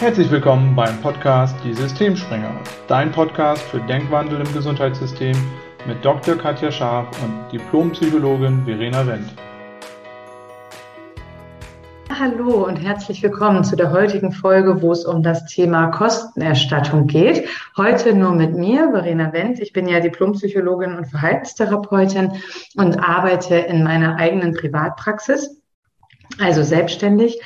Herzlich 0.00 0.30
willkommen 0.30 0.76
beim 0.76 0.96
Podcast 1.00 1.56
Die 1.64 1.74
Systemspringer, 1.74 2.60
dein 2.86 3.10
Podcast 3.10 3.60
für 3.62 3.80
Denkwandel 3.80 4.40
im 4.40 4.54
Gesundheitssystem 4.54 5.36
mit 5.88 6.04
Dr. 6.04 6.36
Katja 6.36 6.70
Scharf 6.70 7.08
und 7.20 7.50
Diplompsychologin 7.50 8.64
Verena 8.64 9.04
Wendt. 9.04 9.34
Hallo 12.16 12.64
und 12.64 12.76
herzlich 12.76 13.20
willkommen 13.24 13.64
zu 13.64 13.74
der 13.74 13.90
heutigen 13.90 14.30
Folge, 14.30 14.80
wo 14.80 14.92
es 14.92 15.04
um 15.04 15.24
das 15.24 15.46
Thema 15.46 15.88
Kostenerstattung 15.88 17.08
geht. 17.08 17.48
Heute 17.76 18.14
nur 18.14 18.30
mit 18.30 18.54
mir, 18.54 18.92
Verena 18.92 19.32
Wendt. 19.32 19.58
Ich 19.58 19.72
bin 19.72 19.88
ja 19.88 19.98
Diplompsychologin 19.98 20.94
und 20.94 21.06
Verhaltenstherapeutin 21.06 22.34
und 22.76 23.00
arbeite 23.00 23.56
in 23.56 23.82
meiner 23.82 24.14
eigenen 24.14 24.54
Privatpraxis, 24.54 25.60
also 26.38 26.62
selbstständig. 26.62 27.40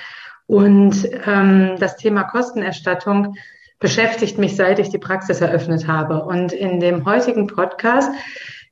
Und 0.53 1.09
ähm, 1.25 1.76
das 1.79 1.96
Thema 1.96 2.25
Kostenerstattung 2.25 3.36
beschäftigt 3.81 4.36
mich, 4.36 4.54
seit 4.54 4.79
ich 4.79 4.90
die 4.90 4.99
Praxis 4.99 5.40
eröffnet 5.40 5.89
habe. 5.89 6.25
Und 6.25 6.53
in 6.53 6.79
dem 6.79 7.07
heutigen 7.07 7.46
Podcast 7.46 8.13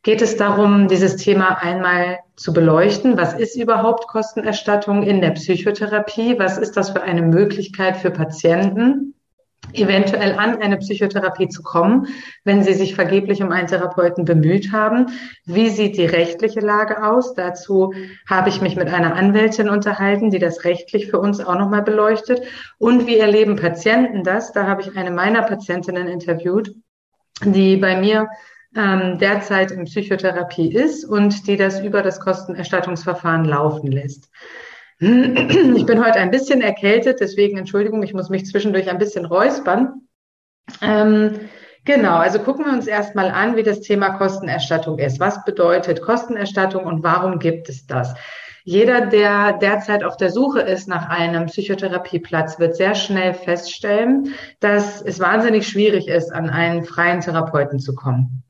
geht 0.02 0.20
es 0.20 0.36
darum, 0.36 0.88
dieses 0.88 1.16
Thema 1.16 1.56
einmal 1.62 2.18
zu 2.36 2.52
beleuchten. 2.52 3.16
Was 3.16 3.32
ist 3.32 3.56
überhaupt 3.56 4.08
Kostenerstattung 4.08 5.02
in 5.02 5.22
der 5.22 5.30
Psychotherapie? 5.30 6.38
Was 6.38 6.58
ist 6.58 6.76
das 6.76 6.90
für 6.90 7.00
eine 7.00 7.22
Möglichkeit 7.22 7.96
für 7.96 8.10
Patienten? 8.10 9.14
Eventuell 9.72 10.38
an 10.38 10.60
eine 10.60 10.78
Psychotherapie 10.78 11.48
zu 11.48 11.62
kommen, 11.62 12.08
wenn 12.44 12.62
sie 12.62 12.74
sich 12.74 12.94
vergeblich 12.94 13.42
um 13.42 13.52
einen 13.52 13.68
Therapeuten 13.68 14.24
bemüht 14.24 14.72
haben. 14.72 15.06
Wie 15.44 15.68
sieht 15.68 15.96
die 15.96 16.06
rechtliche 16.06 16.60
Lage 16.60 17.04
aus? 17.04 17.34
Dazu 17.34 17.92
habe 18.28 18.48
ich 18.48 18.60
mich 18.60 18.76
mit 18.76 18.88
einer 18.88 19.14
Anwältin 19.14 19.68
unterhalten, 19.68 20.30
die 20.30 20.38
das 20.38 20.64
rechtlich 20.64 21.08
für 21.08 21.20
uns 21.20 21.40
auch 21.40 21.56
nochmal 21.56 21.82
beleuchtet. 21.82 22.42
Und 22.78 23.06
wie 23.06 23.18
erleben 23.18 23.56
Patienten 23.56 24.24
das? 24.24 24.52
Da 24.52 24.66
habe 24.66 24.82
ich 24.82 24.96
eine 24.96 25.10
meiner 25.10 25.42
Patientinnen 25.42 26.08
interviewt, 26.08 26.74
die 27.44 27.76
bei 27.76 27.98
mir 28.00 28.28
ähm, 28.76 29.18
derzeit 29.18 29.70
in 29.70 29.84
Psychotherapie 29.84 30.72
ist 30.72 31.04
und 31.04 31.46
die 31.46 31.56
das 31.56 31.80
über 31.80 32.02
das 32.02 32.20
Kostenerstattungsverfahren 32.20 33.44
laufen 33.44 33.90
lässt. 33.90 34.30
Ich 35.02 35.86
bin 35.86 36.04
heute 36.04 36.18
ein 36.18 36.30
bisschen 36.30 36.60
erkältet, 36.60 37.20
deswegen 37.20 37.56
Entschuldigung, 37.56 38.02
ich 38.02 38.12
muss 38.12 38.28
mich 38.28 38.44
zwischendurch 38.44 38.90
ein 38.90 38.98
bisschen 38.98 39.24
räuspern. 39.24 40.02
Ähm, 40.82 41.40
genau, 41.86 42.16
also 42.16 42.38
gucken 42.38 42.66
wir 42.66 42.72
uns 42.74 42.86
erstmal 42.86 43.30
an, 43.30 43.56
wie 43.56 43.62
das 43.62 43.80
Thema 43.80 44.10
Kostenerstattung 44.10 44.98
ist. 44.98 45.18
Was 45.18 45.42
bedeutet 45.46 46.02
Kostenerstattung 46.02 46.84
und 46.84 47.02
warum 47.02 47.38
gibt 47.38 47.70
es 47.70 47.86
das? 47.86 48.14
Jeder, 48.64 49.06
der 49.06 49.54
derzeit 49.54 50.04
auf 50.04 50.18
der 50.18 50.30
Suche 50.30 50.60
ist 50.60 50.86
nach 50.86 51.08
einem 51.08 51.46
Psychotherapieplatz, 51.46 52.58
wird 52.58 52.76
sehr 52.76 52.94
schnell 52.94 53.32
feststellen, 53.32 54.34
dass 54.60 55.00
es 55.00 55.18
wahnsinnig 55.18 55.66
schwierig 55.66 56.08
ist, 56.08 56.30
an 56.30 56.50
einen 56.50 56.84
freien 56.84 57.22
Therapeuten 57.22 57.78
zu 57.78 57.94
kommen. 57.94 58.42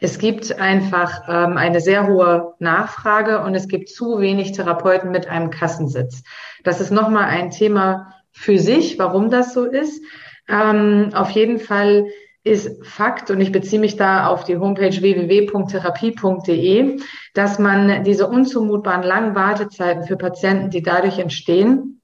Es 0.00 0.18
gibt 0.18 0.58
einfach 0.58 1.28
ähm, 1.28 1.56
eine 1.56 1.80
sehr 1.80 2.06
hohe 2.06 2.54
Nachfrage 2.58 3.42
und 3.42 3.54
es 3.54 3.68
gibt 3.68 3.90
zu 3.90 4.20
wenig 4.20 4.52
Therapeuten 4.52 5.10
mit 5.10 5.28
einem 5.28 5.50
Kassensitz. 5.50 6.22
Das 6.64 6.80
ist 6.80 6.90
nochmal 6.90 7.24
ein 7.24 7.50
Thema 7.50 8.14
für 8.32 8.58
sich, 8.58 8.98
warum 8.98 9.30
das 9.30 9.52
so 9.52 9.64
ist. 9.64 10.02
Ähm, 10.48 11.10
auf 11.14 11.30
jeden 11.30 11.58
Fall 11.58 12.06
ist 12.42 12.86
Fakt, 12.86 13.30
und 13.30 13.38
ich 13.40 13.52
beziehe 13.52 13.80
mich 13.80 13.96
da 13.96 14.28
auf 14.28 14.44
die 14.44 14.56
Homepage 14.56 14.98
www.therapie.de, 14.98 16.98
dass 17.34 17.58
man 17.58 18.02
diese 18.04 18.26
unzumutbaren 18.26 19.02
langen 19.02 19.34
Wartezeiten 19.34 20.04
für 20.04 20.16
Patienten, 20.16 20.70
die 20.70 20.82
dadurch 20.82 21.18
entstehen, 21.18 21.99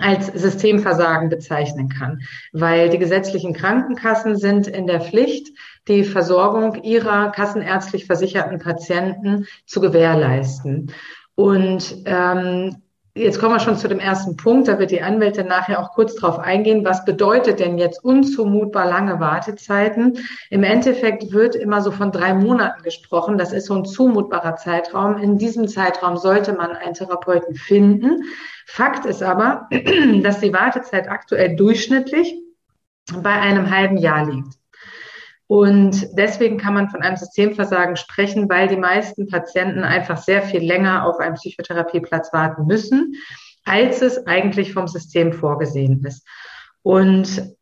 als 0.00 0.26
Systemversagen 0.26 1.28
bezeichnen 1.28 1.88
kann, 1.88 2.20
weil 2.52 2.88
die 2.90 2.98
gesetzlichen 2.98 3.52
Krankenkassen 3.52 4.36
sind 4.36 4.66
in 4.66 4.86
der 4.86 5.00
Pflicht, 5.00 5.48
die 5.86 6.04
Versorgung 6.04 6.82
ihrer 6.82 7.30
kassenärztlich 7.30 8.06
versicherten 8.06 8.58
Patienten 8.58 9.46
zu 9.64 9.80
gewährleisten. 9.80 10.92
Und 11.36 12.02
ähm, 12.06 12.82
Jetzt 13.16 13.40
kommen 13.40 13.54
wir 13.54 13.60
schon 13.60 13.78
zu 13.78 13.88
dem 13.88 13.98
ersten 13.98 14.36
Punkt, 14.36 14.68
da 14.68 14.78
wird 14.78 14.90
die 14.90 15.00
Anwältin 15.00 15.46
nachher 15.46 15.80
auch 15.80 15.92
kurz 15.92 16.16
drauf 16.16 16.38
eingehen. 16.38 16.84
Was 16.84 17.06
bedeutet 17.06 17.60
denn 17.60 17.78
jetzt 17.78 18.04
unzumutbar 18.04 18.84
lange 18.84 19.18
Wartezeiten? 19.20 20.18
Im 20.50 20.62
Endeffekt 20.62 21.32
wird 21.32 21.54
immer 21.54 21.80
so 21.80 21.92
von 21.92 22.12
drei 22.12 22.34
Monaten 22.34 22.82
gesprochen. 22.82 23.38
Das 23.38 23.54
ist 23.54 23.68
so 23.68 23.74
ein 23.74 23.86
zumutbarer 23.86 24.56
Zeitraum. 24.56 25.16
In 25.16 25.38
diesem 25.38 25.66
Zeitraum 25.66 26.18
sollte 26.18 26.52
man 26.52 26.72
einen 26.72 26.92
Therapeuten 26.92 27.54
finden. 27.54 28.24
Fakt 28.66 29.06
ist 29.06 29.22
aber, 29.22 29.66
dass 30.22 30.40
die 30.40 30.52
Wartezeit 30.52 31.08
aktuell 31.08 31.56
durchschnittlich 31.56 32.36
bei 33.22 33.32
einem 33.32 33.70
halben 33.70 33.96
Jahr 33.96 34.26
liegt. 34.26 34.58
Und 35.48 36.08
deswegen 36.16 36.58
kann 36.58 36.74
man 36.74 36.90
von 36.90 37.02
einem 37.02 37.16
Systemversagen 37.16 37.96
sprechen, 37.96 38.48
weil 38.48 38.66
die 38.66 38.76
meisten 38.76 39.28
Patienten 39.28 39.84
einfach 39.84 40.16
sehr 40.16 40.42
viel 40.42 40.60
länger 40.60 41.06
auf 41.06 41.18
einen 41.18 41.36
Psychotherapieplatz 41.36 42.32
warten 42.32 42.66
müssen, 42.66 43.14
als 43.64 44.02
es 44.02 44.26
eigentlich 44.26 44.72
vom 44.72 44.88
System 44.88 45.32
vorgesehen 45.32 46.04
ist. 46.04 46.26
Und 46.82 47.54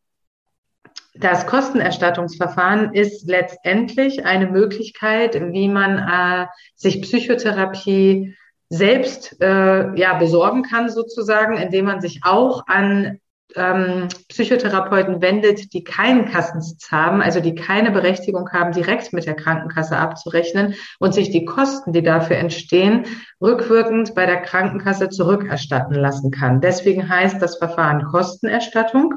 das 1.14 1.46
Kostenerstattungsverfahren 1.46 2.92
ist 2.92 3.28
letztendlich 3.28 4.24
eine 4.24 4.46
Möglichkeit, 4.46 5.40
wie 5.52 5.68
man 5.68 5.98
äh, 5.98 6.46
sich 6.74 7.02
Psychotherapie 7.02 8.34
selbst 8.68 9.40
äh, 9.40 9.94
ja 9.94 10.14
besorgen 10.18 10.62
kann 10.62 10.88
sozusagen, 10.88 11.56
indem 11.56 11.84
man 11.84 12.00
sich 12.00 12.20
auch 12.24 12.66
an 12.66 13.20
ähm, 13.56 14.08
Psychotherapeuten 14.28 15.20
wendet, 15.20 15.72
die 15.72 15.84
keinen 15.84 16.30
Kassensitz 16.30 16.90
haben, 16.90 17.22
also 17.22 17.40
die 17.40 17.54
keine 17.54 17.90
Berechtigung 17.90 18.50
haben, 18.50 18.72
direkt 18.72 19.12
mit 19.12 19.26
der 19.26 19.34
Krankenkasse 19.34 19.96
abzurechnen 19.96 20.74
und 20.98 21.14
sich 21.14 21.30
die 21.30 21.44
Kosten, 21.44 21.92
die 21.92 22.02
dafür 22.02 22.36
entstehen, 22.36 23.04
rückwirkend 23.40 24.14
bei 24.14 24.26
der 24.26 24.42
Krankenkasse 24.42 25.08
zurückerstatten 25.08 25.94
lassen 25.94 26.30
kann. 26.30 26.60
Deswegen 26.60 27.08
heißt 27.08 27.40
das 27.40 27.56
Verfahren 27.58 28.04
Kostenerstattung. 28.04 29.14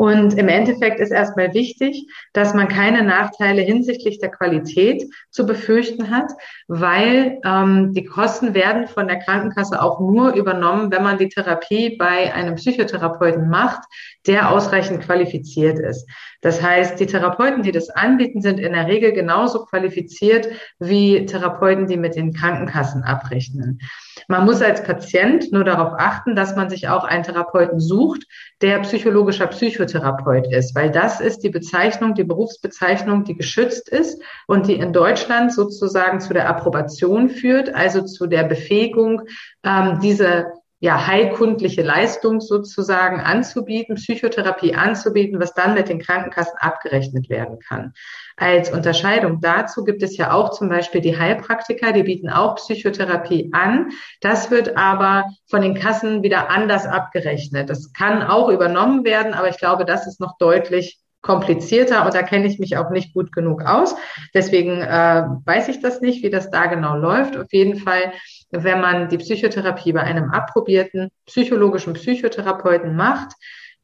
Und 0.00 0.34
im 0.34 0.46
Endeffekt 0.46 1.00
ist 1.00 1.10
erstmal 1.10 1.54
wichtig, 1.54 2.06
dass 2.32 2.54
man 2.54 2.68
keine 2.68 3.02
Nachteile 3.02 3.62
hinsichtlich 3.62 4.20
der 4.20 4.30
Qualität 4.30 5.02
zu 5.30 5.44
befürchten 5.44 6.08
hat, 6.08 6.30
weil 6.68 7.40
ähm, 7.44 7.92
die 7.94 8.04
Kosten 8.04 8.54
werden 8.54 8.86
von 8.86 9.08
der 9.08 9.18
Krankenkasse 9.18 9.82
auch 9.82 9.98
nur 9.98 10.34
übernommen, 10.34 10.92
wenn 10.92 11.02
man 11.02 11.18
die 11.18 11.28
Therapie 11.28 11.96
bei 11.96 12.32
einem 12.32 12.54
Psychotherapeuten 12.54 13.48
macht, 13.48 13.80
der 14.28 14.50
ausreichend 14.50 15.02
qualifiziert 15.02 15.78
ist. 15.78 16.06
Das 16.40 16.62
heißt, 16.62 17.00
die 17.00 17.06
Therapeuten, 17.06 17.62
die 17.62 17.72
das 17.72 17.90
anbieten, 17.90 18.42
sind 18.42 18.60
in 18.60 18.74
der 18.74 18.86
Regel 18.86 19.12
genauso 19.12 19.64
qualifiziert 19.64 20.48
wie 20.78 21.26
Therapeuten, 21.26 21.88
die 21.88 21.96
mit 21.96 22.14
den 22.14 22.32
Krankenkassen 22.32 23.02
abrechnen. 23.02 23.80
Man 24.28 24.44
muss 24.44 24.62
als 24.62 24.84
Patient 24.84 25.50
nur 25.52 25.64
darauf 25.64 25.94
achten, 25.98 26.36
dass 26.36 26.54
man 26.54 26.70
sich 26.70 26.88
auch 26.88 27.04
einen 27.04 27.24
Therapeuten 27.24 27.80
sucht, 27.80 28.24
der 28.60 28.80
psychologischer 28.80 29.46
Psychotherapeut 29.46 30.52
ist, 30.52 30.74
weil 30.74 30.90
das 30.90 31.20
ist 31.20 31.40
die 31.40 31.50
Bezeichnung, 31.50 32.14
die 32.14 32.24
Berufsbezeichnung, 32.24 33.24
die 33.24 33.36
geschützt 33.36 33.88
ist 33.88 34.22
und 34.46 34.66
die 34.66 34.74
in 34.74 34.92
Deutschland 34.92 35.52
sozusagen 35.52 36.20
zu 36.20 36.34
der 36.34 36.48
Approbation 36.48 37.30
führt, 37.30 37.74
also 37.74 38.02
zu 38.02 38.26
der 38.26 38.44
Befähigung, 38.44 39.22
ähm, 39.64 39.98
diese 40.02 40.52
ja, 40.80 41.08
heilkundliche 41.08 41.82
Leistung 41.82 42.40
sozusagen 42.40 43.20
anzubieten, 43.20 43.96
Psychotherapie 43.96 44.74
anzubieten, 44.74 45.40
was 45.40 45.52
dann 45.52 45.74
mit 45.74 45.88
den 45.88 45.98
Krankenkassen 45.98 46.56
abgerechnet 46.58 47.28
werden 47.28 47.58
kann. 47.58 47.92
Als 48.36 48.70
Unterscheidung 48.70 49.40
dazu 49.40 49.82
gibt 49.82 50.04
es 50.04 50.16
ja 50.16 50.32
auch 50.32 50.50
zum 50.50 50.68
Beispiel 50.68 51.00
die 51.00 51.18
Heilpraktiker, 51.18 51.92
die 51.92 52.04
bieten 52.04 52.30
auch 52.30 52.54
Psychotherapie 52.56 53.50
an. 53.52 53.90
Das 54.20 54.52
wird 54.52 54.76
aber 54.76 55.24
von 55.46 55.62
den 55.62 55.74
Kassen 55.74 56.22
wieder 56.22 56.48
anders 56.48 56.86
abgerechnet. 56.86 57.68
Das 57.68 57.92
kann 57.92 58.22
auch 58.22 58.48
übernommen 58.48 59.04
werden, 59.04 59.34
aber 59.34 59.48
ich 59.48 59.58
glaube, 59.58 59.84
das 59.84 60.06
ist 60.06 60.20
noch 60.20 60.38
deutlich 60.38 61.00
komplizierter 61.20 62.06
und 62.06 62.14
da 62.14 62.22
kenne 62.22 62.46
ich 62.46 62.60
mich 62.60 62.76
auch 62.76 62.90
nicht 62.90 63.12
gut 63.12 63.32
genug 63.32 63.62
aus. 63.62 63.96
Deswegen 64.34 64.80
äh, 64.80 65.24
weiß 65.44 65.68
ich 65.68 65.80
das 65.80 66.00
nicht, 66.00 66.22
wie 66.22 66.30
das 66.30 66.50
da 66.50 66.66
genau 66.66 66.96
läuft. 66.96 67.36
Auf 67.36 67.52
jeden 67.52 67.76
Fall 67.76 68.12
wenn 68.50 68.80
man 68.80 69.08
die 69.08 69.18
Psychotherapie 69.18 69.92
bei 69.92 70.02
einem 70.02 70.30
approbierten 70.30 71.10
psychologischen 71.26 71.92
Psychotherapeuten 71.92 72.96
macht, 72.96 73.32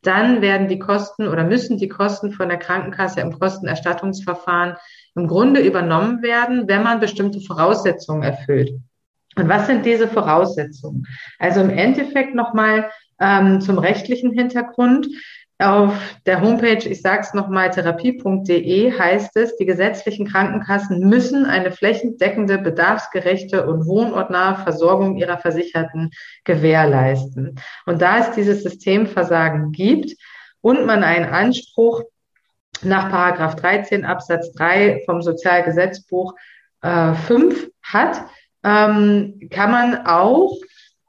dann 0.02 0.43
werden 0.43 0.69
die 0.69 0.78
Kosten 0.78 1.28
oder 1.28 1.44
müssen 1.44 1.78
die 1.78 1.88
Kosten 1.88 2.32
von 2.32 2.49
der 2.49 2.58
Krankenkasse 2.58 3.20
im 3.20 3.38
Kostenerstattungsverfahren 3.38 4.76
im 5.14 5.26
Grunde 5.26 5.61
übernommen 5.61 6.22
werden, 6.22 6.69
wenn 6.69 6.82
man 6.82 7.00
bestimmte 7.00 7.40
Voraussetzungen 7.40 8.22
erfüllt. 8.22 8.72
Und 9.37 9.49
was 9.49 9.66
sind 9.66 9.84
diese 9.84 10.08
Voraussetzungen? 10.08 11.06
Also 11.38 11.60
im 11.60 11.70
Endeffekt 11.70 12.34
nochmal 12.34 12.90
ähm, 13.20 13.60
zum 13.60 13.78
rechtlichen 13.78 14.32
Hintergrund. 14.32 15.06
Auf 15.58 15.94
der 16.26 16.40
Homepage, 16.40 16.88
ich 16.88 17.00
sage 17.00 17.20
es 17.22 17.32
nochmal, 17.32 17.70
therapie.de 17.70 18.98
heißt 18.98 19.36
es, 19.36 19.56
die 19.56 19.66
gesetzlichen 19.66 20.26
Krankenkassen 20.26 21.08
müssen 21.08 21.46
eine 21.46 21.70
flächendeckende, 21.70 22.58
bedarfsgerechte 22.58 23.64
und 23.66 23.86
wohnortnahe 23.86 24.64
Versorgung 24.64 25.16
ihrer 25.16 25.38
Versicherten 25.38 26.10
gewährleisten. 26.42 27.60
Und 27.86 28.02
da 28.02 28.18
es 28.18 28.32
dieses 28.32 28.64
Systemversagen 28.64 29.70
gibt 29.70 30.16
und 30.60 30.86
man 30.86 31.04
einen 31.04 31.26
Anspruch 31.26 32.02
nach 32.82 33.10
Paragraph 33.10 33.54
13 33.54 34.04
Absatz 34.04 34.52
3 34.54 35.02
vom 35.06 35.22
Sozialgesetzbuch 35.22 36.34
äh, 36.82 37.14
5 37.14 37.70
hat, 37.80 38.24
ähm, 38.64 39.40
kann 39.50 39.70
man 39.70 40.06
auch 40.06 40.56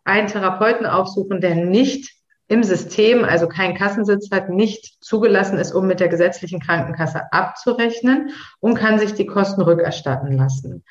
einen 0.03 0.27
Therapeuten 0.27 0.85
aufsuchen, 0.85 1.41
der 1.41 1.55
nicht 1.55 2.13
im 2.47 2.63
System, 2.63 3.23
also 3.23 3.47
kein 3.47 3.75
Kassensitz 3.75 4.29
hat, 4.31 4.49
nicht 4.49 5.03
zugelassen 5.03 5.57
ist, 5.57 5.73
um 5.73 5.87
mit 5.87 5.99
der 5.99 6.09
gesetzlichen 6.09 6.59
Krankenkasse 6.59 7.23
abzurechnen 7.31 8.31
und 8.59 8.75
kann 8.75 8.99
sich 8.99 9.13
die 9.13 9.25
Kosten 9.25 9.61
rückerstatten 9.61 10.31
lassen. 10.37 10.83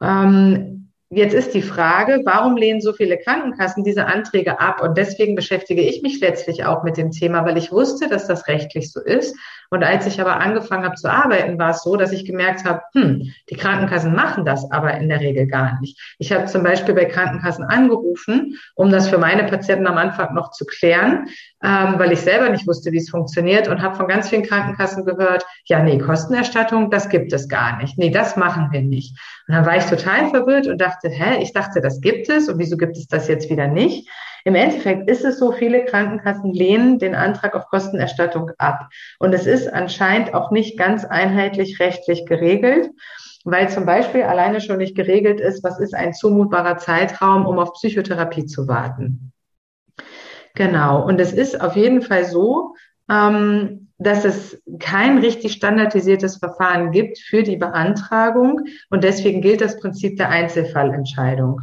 Ähm, 0.00 0.84
Jetzt 1.10 1.34
ist 1.34 1.54
die 1.54 1.62
Frage, 1.62 2.22
warum 2.24 2.56
lehnen 2.56 2.80
so 2.80 2.92
viele 2.92 3.16
Krankenkassen 3.18 3.84
diese 3.84 4.06
Anträge 4.06 4.58
ab? 4.58 4.82
Und 4.82 4.98
deswegen 4.98 5.36
beschäftige 5.36 5.80
ich 5.80 6.02
mich 6.02 6.18
letztlich 6.18 6.64
auch 6.64 6.82
mit 6.82 6.96
dem 6.96 7.12
Thema, 7.12 7.44
weil 7.44 7.56
ich 7.56 7.70
wusste, 7.70 8.08
dass 8.08 8.26
das 8.26 8.48
rechtlich 8.48 8.90
so 8.90 9.00
ist. 9.00 9.36
Und 9.70 9.82
als 9.82 10.06
ich 10.06 10.20
aber 10.20 10.40
angefangen 10.40 10.84
habe 10.84 10.94
zu 10.94 11.10
arbeiten, 11.10 11.58
war 11.58 11.70
es 11.70 11.82
so, 11.82 11.96
dass 11.96 12.12
ich 12.12 12.24
gemerkt 12.24 12.64
habe, 12.64 12.82
hm, 12.94 13.32
die 13.50 13.56
Krankenkassen 13.56 14.14
machen 14.14 14.44
das 14.44 14.70
aber 14.70 14.94
in 14.94 15.08
der 15.08 15.20
Regel 15.20 15.46
gar 15.46 15.80
nicht. 15.80 16.00
Ich 16.18 16.32
habe 16.32 16.46
zum 16.46 16.62
Beispiel 16.62 16.94
bei 16.94 17.04
Krankenkassen 17.04 17.64
angerufen, 17.64 18.58
um 18.74 18.90
das 18.90 19.08
für 19.08 19.18
meine 19.18 19.44
Patienten 19.44 19.86
am 19.86 19.98
Anfang 19.98 20.34
noch 20.34 20.50
zu 20.50 20.64
klären, 20.64 21.26
ähm, 21.62 21.94
weil 21.98 22.12
ich 22.12 22.20
selber 22.20 22.48
nicht 22.50 22.66
wusste, 22.66 22.92
wie 22.92 22.98
es 22.98 23.10
funktioniert 23.10 23.68
und 23.68 23.82
habe 23.82 23.96
von 23.96 24.08
ganz 24.08 24.28
vielen 24.28 24.42
Krankenkassen 24.42 25.04
gehört, 25.04 25.44
ja, 25.66 25.82
nee, 25.82 25.98
Kostenerstattung, 25.98 26.90
das 26.90 27.08
gibt 27.08 27.32
es 27.32 27.48
gar 27.48 27.76
nicht. 27.78 27.98
Nee, 27.98 28.10
das 28.10 28.36
machen 28.36 28.68
wir 28.70 28.82
nicht. 28.82 29.18
Und 29.48 29.54
dann 29.54 29.66
war 29.66 29.76
ich 29.76 29.84
total 29.84 30.30
verwirrt 30.30 30.66
und 30.66 30.80
dachte, 30.80 31.08
hä, 31.08 31.42
ich 31.42 31.52
dachte, 31.52 31.80
das 31.80 32.00
gibt 32.00 32.28
es 32.28 32.48
und 32.48 32.58
wieso 32.58 32.76
gibt 32.76 32.96
es 32.96 33.06
das 33.06 33.28
jetzt 33.28 33.50
wieder 33.50 33.68
nicht? 33.68 34.08
Im 34.44 34.54
Endeffekt 34.54 35.10
ist 35.10 35.24
es 35.24 35.38
so, 35.38 35.52
viele 35.52 35.84
Krankenkassen 35.84 36.52
lehnen 36.52 36.98
den 36.98 37.14
Antrag 37.14 37.54
auf 37.54 37.66
Kostenerstattung 37.66 38.50
ab. 38.58 38.88
Und 39.18 39.32
es 39.32 39.46
ist 39.46 39.72
anscheinend 39.72 40.34
auch 40.34 40.50
nicht 40.50 40.78
ganz 40.78 41.04
einheitlich 41.04 41.80
rechtlich 41.80 42.26
geregelt 42.26 42.90
weil 43.44 43.68
zum 43.68 43.84
Beispiel 43.84 44.22
alleine 44.22 44.60
schon 44.60 44.78
nicht 44.78 44.96
geregelt 44.96 45.38
ist, 45.38 45.62
was 45.62 45.78
ist 45.78 45.94
ein 45.94 46.14
zumutbarer 46.14 46.78
Zeitraum, 46.78 47.46
um 47.46 47.58
auf 47.58 47.74
Psychotherapie 47.74 48.46
zu 48.46 48.66
warten. 48.66 49.32
Genau. 50.54 51.04
Und 51.04 51.20
es 51.20 51.32
ist 51.32 51.60
auf 51.60 51.76
jeden 51.76 52.00
Fall 52.00 52.24
so, 52.24 52.74
ähm, 53.10 53.90
dass 53.98 54.24
es 54.24 54.62
kein 54.80 55.18
richtig 55.18 55.52
standardisiertes 55.52 56.38
Verfahren 56.38 56.90
gibt 56.90 57.18
für 57.18 57.42
die 57.42 57.56
Beantragung. 57.56 58.62
Und 58.90 59.04
deswegen 59.04 59.40
gilt 59.40 59.60
das 59.60 59.78
Prinzip 59.78 60.16
der 60.16 60.30
Einzelfallentscheidung. 60.30 61.62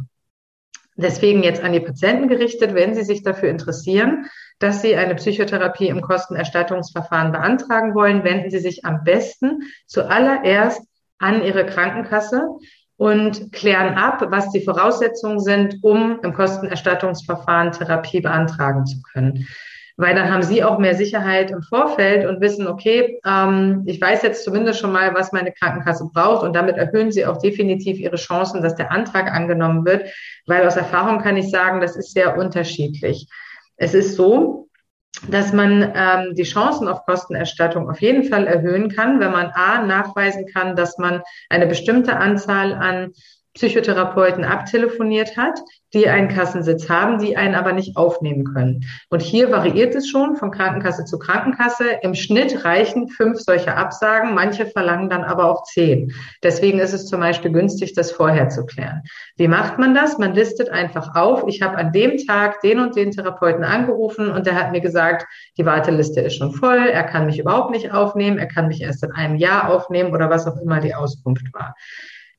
Deswegen 0.96 1.42
jetzt 1.42 1.62
an 1.62 1.72
die 1.72 1.80
Patienten 1.80 2.28
gerichtet, 2.28 2.74
wenn 2.74 2.94
Sie 2.94 3.02
sich 3.02 3.22
dafür 3.22 3.48
interessieren, 3.48 4.26
dass 4.58 4.82
Sie 4.82 4.94
eine 4.94 5.14
Psychotherapie 5.14 5.88
im 5.88 6.02
Kostenerstattungsverfahren 6.02 7.32
beantragen 7.32 7.94
wollen, 7.94 8.24
wenden 8.24 8.50
Sie 8.50 8.58
sich 8.58 8.84
am 8.84 9.02
besten 9.04 9.62
zuallererst 9.86 10.82
an 11.18 11.42
Ihre 11.42 11.64
Krankenkasse 11.64 12.46
und 12.96 13.52
klären 13.52 13.94
ab, 13.94 14.24
was 14.28 14.50
die 14.50 14.60
Voraussetzungen 14.60 15.40
sind, 15.40 15.78
um 15.82 16.20
im 16.22 16.34
Kostenerstattungsverfahren 16.34 17.72
Therapie 17.72 18.20
beantragen 18.20 18.84
zu 18.86 19.00
können. 19.02 19.46
Weil 19.96 20.14
dann 20.14 20.30
haben 20.30 20.42
Sie 20.42 20.64
auch 20.64 20.78
mehr 20.78 20.94
Sicherheit 20.94 21.50
im 21.50 21.62
Vorfeld 21.62 22.26
und 22.26 22.40
wissen, 22.40 22.66
okay, 22.66 23.20
ähm, 23.26 23.82
ich 23.86 24.00
weiß 24.00 24.22
jetzt 24.22 24.44
zumindest 24.44 24.80
schon 24.80 24.92
mal, 24.92 25.14
was 25.14 25.32
meine 25.32 25.52
Krankenkasse 25.52 26.08
braucht 26.12 26.44
und 26.44 26.54
damit 26.54 26.76
erhöhen 26.76 27.12
Sie 27.12 27.26
auch 27.26 27.38
definitiv 27.38 27.98
Ihre 27.98 28.16
Chancen, 28.16 28.62
dass 28.62 28.74
der 28.74 28.90
Antrag 28.90 29.32
angenommen 29.32 29.84
wird, 29.84 30.08
weil 30.46 30.66
aus 30.66 30.76
Erfahrung 30.76 31.20
kann 31.20 31.36
ich 31.36 31.50
sagen, 31.50 31.80
das 31.80 31.96
ist 31.96 32.12
sehr 32.12 32.36
unterschiedlich. 32.38 33.28
Es 33.76 33.94
ist 33.94 34.16
so, 34.16 34.68
dass 35.28 35.52
man 35.52 35.92
ähm, 35.94 36.34
die 36.34 36.42
Chancen 36.42 36.88
auf 36.88 37.04
Kostenerstattung 37.04 37.88
auf 37.88 38.00
jeden 38.00 38.24
Fall 38.24 38.46
erhöhen 38.46 38.88
kann, 38.88 39.20
wenn 39.20 39.30
man 39.30 39.50
A 39.54 39.84
nachweisen 39.84 40.46
kann, 40.46 40.74
dass 40.74 40.98
man 40.98 41.22
eine 41.48 41.66
bestimmte 41.66 42.16
Anzahl 42.16 42.72
an 42.72 43.12
Psychotherapeuten 43.54 44.44
abtelefoniert 44.44 45.36
hat, 45.36 45.60
die 45.92 46.08
einen 46.08 46.28
Kassensitz 46.28 46.88
haben, 46.88 47.18
die 47.18 47.36
einen 47.36 47.54
aber 47.54 47.72
nicht 47.72 47.96
aufnehmen 47.98 48.44
können. 48.44 48.84
Und 49.10 49.20
hier 49.20 49.50
variiert 49.50 49.94
es 49.94 50.08
schon 50.08 50.36
von 50.36 50.50
Krankenkasse 50.50 51.04
zu 51.04 51.18
Krankenkasse. 51.18 51.84
Im 52.00 52.14
Schnitt 52.14 52.64
reichen 52.64 53.08
fünf 53.08 53.40
solche 53.40 53.76
Absagen, 53.76 54.34
manche 54.34 54.64
verlangen 54.64 55.10
dann 55.10 55.22
aber 55.22 55.50
auch 55.50 55.64
zehn. 55.64 56.12
Deswegen 56.42 56.78
ist 56.78 56.94
es 56.94 57.06
zum 57.06 57.20
Beispiel 57.20 57.52
günstig, 57.52 57.92
das 57.92 58.10
vorher 58.10 58.48
zu 58.48 58.64
klären. 58.64 59.02
Wie 59.36 59.48
macht 59.48 59.78
man 59.78 59.94
das? 59.94 60.16
Man 60.16 60.32
listet 60.32 60.70
einfach 60.70 61.14
auf, 61.14 61.44
ich 61.46 61.60
habe 61.60 61.76
an 61.76 61.92
dem 61.92 62.16
Tag 62.26 62.62
den 62.62 62.80
und 62.80 62.96
den 62.96 63.10
Therapeuten 63.10 63.64
angerufen 63.64 64.30
und 64.30 64.46
der 64.46 64.54
hat 64.54 64.72
mir 64.72 64.80
gesagt, 64.80 65.26
die 65.58 65.66
Warteliste 65.66 66.22
ist 66.22 66.36
schon 66.36 66.52
voll, 66.52 66.78
er 66.78 67.04
kann 67.04 67.26
mich 67.26 67.38
überhaupt 67.38 67.70
nicht 67.70 67.92
aufnehmen, 67.92 68.38
er 68.38 68.46
kann 68.46 68.68
mich 68.68 68.80
erst 68.80 69.04
in 69.04 69.12
einem 69.12 69.36
Jahr 69.36 69.68
aufnehmen 69.70 70.14
oder 70.14 70.30
was 70.30 70.46
auch 70.46 70.56
immer 70.56 70.80
die 70.80 70.94
Auskunft 70.94 71.52
war 71.52 71.74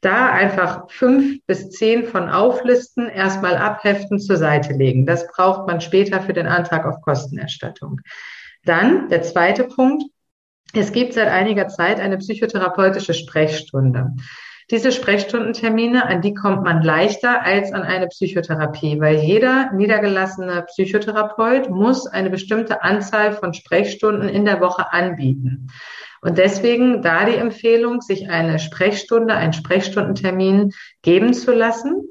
da 0.03 0.31
einfach 0.31 0.89
fünf 0.89 1.39
bis 1.47 1.69
zehn 1.71 2.05
von 2.05 2.29
auflisten, 2.29 3.07
erstmal 3.07 3.57
abheften, 3.57 4.19
zur 4.19 4.37
Seite 4.37 4.73
legen. 4.73 5.05
Das 5.05 5.27
braucht 5.27 5.67
man 5.67 5.81
später 5.81 6.21
für 6.21 6.33
den 6.33 6.47
Antrag 6.47 6.85
auf 6.85 7.01
Kostenerstattung. 7.01 8.01
Dann 8.65 9.09
der 9.09 9.23
zweite 9.23 9.65
Punkt. 9.65 10.03
Es 10.73 10.91
gibt 10.91 11.13
seit 11.13 11.27
einiger 11.27 11.67
Zeit 11.67 11.99
eine 11.99 12.17
psychotherapeutische 12.17 13.13
Sprechstunde. 13.13 14.11
Diese 14.73 14.91
Sprechstundentermine, 14.91 16.07
an 16.07 16.21
die 16.23 16.33
kommt 16.33 16.63
man 16.63 16.81
leichter 16.81 17.43
als 17.43 17.71
an 17.73 17.83
eine 17.83 18.07
Psychotherapie, 18.07 18.99
weil 18.99 19.17
jeder 19.17 19.71
niedergelassene 19.71 20.63
Psychotherapeut 20.63 21.69
muss 21.69 22.07
eine 22.07 22.31
bestimmte 22.31 22.81
Anzahl 22.81 23.33
von 23.33 23.53
Sprechstunden 23.53 24.27
in 24.27 24.45
der 24.45 24.61
Woche 24.61 24.91
anbieten. 24.91 25.67
Und 26.21 26.39
deswegen 26.39 27.03
da 27.03 27.23
die 27.25 27.35
Empfehlung, 27.35 28.01
sich 28.01 28.31
eine 28.31 28.57
Sprechstunde, 28.57 29.35
einen 29.35 29.53
Sprechstundentermin 29.53 30.71
geben 31.03 31.35
zu 31.35 31.51
lassen. 31.51 32.09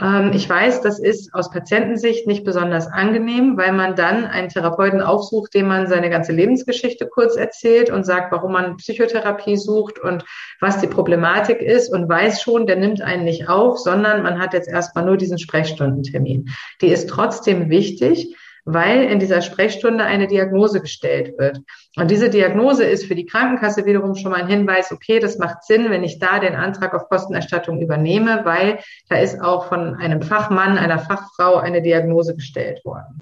Ähm, 0.00 0.32
ich 0.34 0.48
weiß, 0.48 0.80
das 0.80 0.98
ist 0.98 1.32
aus 1.34 1.50
Patientensicht 1.50 2.26
nicht 2.26 2.44
besonders 2.44 2.86
angenehm, 2.88 3.56
weil 3.56 3.72
man 3.72 3.94
dann 3.94 4.24
einen 4.24 4.48
Therapeuten 4.48 5.00
aufsucht, 5.00 5.54
dem 5.54 5.68
man 5.68 5.86
seine 5.86 6.10
ganze 6.10 6.32
Lebensgeschichte 6.32 7.06
kurz 7.06 7.36
erzählt 7.36 7.90
und 7.90 8.04
sagt, 8.04 8.32
warum 8.32 8.52
man 8.52 8.76
Psychotherapie 8.76 9.56
sucht 9.56 9.98
und 9.98 10.24
was 10.60 10.80
die 10.80 10.88
Problematik 10.88 11.60
ist 11.60 11.92
und 11.92 12.08
weiß 12.08 12.42
schon, 12.42 12.66
der 12.66 12.76
nimmt 12.76 13.02
einen 13.02 13.24
nicht 13.24 13.48
auf, 13.48 13.78
sondern 13.78 14.22
man 14.22 14.40
hat 14.40 14.52
jetzt 14.52 14.68
erstmal 14.68 15.04
nur 15.04 15.16
diesen 15.16 15.38
Sprechstundentermin. 15.38 16.50
Die 16.80 16.88
ist 16.88 17.08
trotzdem 17.08 17.70
wichtig, 17.70 18.36
weil 18.64 19.02
in 19.04 19.18
dieser 19.18 19.42
Sprechstunde 19.42 20.04
eine 20.04 20.26
Diagnose 20.26 20.80
gestellt 20.80 21.38
wird. 21.38 21.60
Und 21.96 22.10
diese 22.10 22.30
Diagnose 22.30 22.84
ist 22.84 23.06
für 23.06 23.14
die 23.14 23.26
Krankenkasse 23.26 23.84
wiederum 23.84 24.14
schon 24.14 24.32
mal 24.32 24.42
ein 24.42 24.48
Hinweis, 24.48 24.90
okay, 24.90 25.18
das 25.18 25.38
macht 25.38 25.64
Sinn, 25.64 25.90
wenn 25.90 26.02
ich 26.02 26.18
da 26.18 26.38
den 26.38 26.54
Antrag 26.54 26.94
auf 26.94 27.08
Kostenerstattung 27.08 27.80
übernehme, 27.80 28.40
weil 28.44 28.78
da 29.08 29.16
ist 29.16 29.40
auch 29.40 29.68
von 29.68 29.96
einem 29.96 30.22
Fachmann, 30.22 30.78
einer 30.78 30.98
Fachfrau 30.98 31.56
eine 31.56 31.82
Diagnose 31.82 32.34
gestellt 32.34 32.84
worden. 32.84 33.20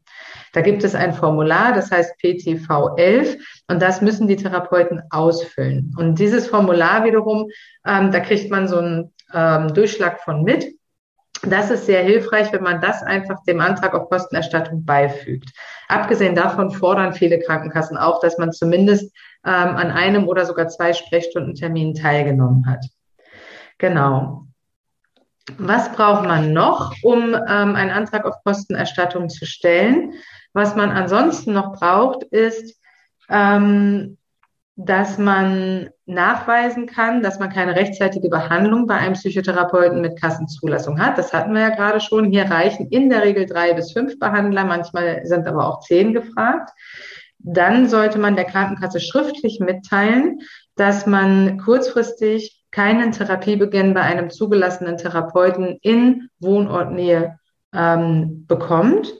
Da 0.53 0.61
gibt 0.61 0.85
es 0.85 0.95
ein 0.95 1.15
Formular, 1.15 1.73
das 1.73 1.91
heißt 1.91 2.19
PTV 2.19 2.97
11 2.97 3.39
und 3.69 3.81
das 3.81 4.03
müssen 4.03 4.29
die 4.29 4.37
Therapeuten 4.37 5.03
ausfüllen. 5.11 5.95
Und 5.97 6.19
dieses 6.19 6.47
Formular 6.47 7.05
wiederum, 7.05 7.49
ähm, 7.87 8.13
da 8.13 8.21
kriegt 8.21 8.51
man 8.51 8.69
so 8.69 8.77
einen 8.77 9.13
ähm, 9.33 9.73
Durchschlag 9.73 10.21
von 10.21 10.43
mit 10.43 10.67
das 11.43 11.71
ist 11.71 11.87
sehr 11.87 12.03
hilfreich, 12.03 12.53
wenn 12.53 12.63
man 12.63 12.81
das 12.81 13.03
einfach 13.03 13.43
dem 13.45 13.61
Antrag 13.61 13.95
auf 13.95 14.09
Kostenerstattung 14.09 14.85
beifügt. 14.85 15.51
Abgesehen 15.89 16.35
davon 16.35 16.71
fordern 16.71 17.13
viele 17.13 17.41
Krankenkassen 17.41 17.97
auch, 17.97 18.21
dass 18.21 18.39
man 18.39 18.53
zumindest 18.53 19.13
ähm, 19.45 19.77
an 19.77 19.91
einem 19.91 20.29
oder 20.29 20.47
sogar 20.47 20.69
zwei 20.69 20.93
Sprechstundenterminen 20.93 21.95
teilgenommen 21.95 22.67
hat. 22.67 22.85
Genau. 23.79 24.47
Was 25.59 25.91
braucht 25.93 26.25
man 26.25 26.53
noch, 26.53 26.95
um 27.03 27.35
ähm, 27.35 27.75
einen 27.75 27.91
Antrag 27.91 28.25
auf 28.25 28.37
Kostenerstattung 28.45 29.29
zu 29.29 29.45
stellen? 29.45 30.15
Was 30.53 30.77
man 30.77 30.91
ansonsten 30.91 31.53
noch 31.53 31.73
braucht, 31.73 32.23
ist 32.25 32.81
ähm, 33.29 34.19
dass 34.77 35.19
man 35.19 35.91
nachweisen 36.07 36.87
kann, 36.87 37.23
dass 37.23 37.39
man 37.39 37.51
keine 37.51 37.77
rechtzeitige 37.77 38.31
Behandlung 38.31 38.87
bei 38.87 38.95
einem 38.95 39.13
Psychotherapeuten 39.15 40.01
mit 40.01 40.21
Kassenzulassung 40.21 40.99
hat. 40.99 41.19
Das 41.19 41.33
hatten 41.33 41.53
wir 41.53 41.61
ja 41.61 41.69
gerade 41.71 42.01
schon. 42.01 42.31
Hier 42.31 42.45
reichen 42.45 42.89
in 42.89 43.11
der 43.11 43.23
Regel 43.23 43.47
drei 43.47 43.75
bis 43.75 43.93
fünf 43.93 44.19
Behandler, 44.19 44.65
manchmal 44.65 45.27
sind 45.27 45.47
aber 45.47 45.69
auch 45.69 45.81
zehn 45.81 46.15
gefragt. 46.15 46.71
Dann 47.39 47.89
sollte 47.89 48.19
man 48.19 48.37
der 48.37 48.45
Krankenkasse 48.45 49.01
schriftlich 49.01 49.61
mitteilen, 49.61 50.41
dass 50.77 51.07
man 51.07 51.59
kurzfristig 51.59 52.65
keinen 52.71 53.13
Therapiebeginn 53.13 53.93
bei 53.93 54.01
einem 54.01 54.31
zugelassenen 54.31 54.97
Therapeuten 54.97 55.79
in 55.83 56.29
Wohnortnähe 56.41 57.39
ähm, 57.75 58.47
bekommt 58.47 59.13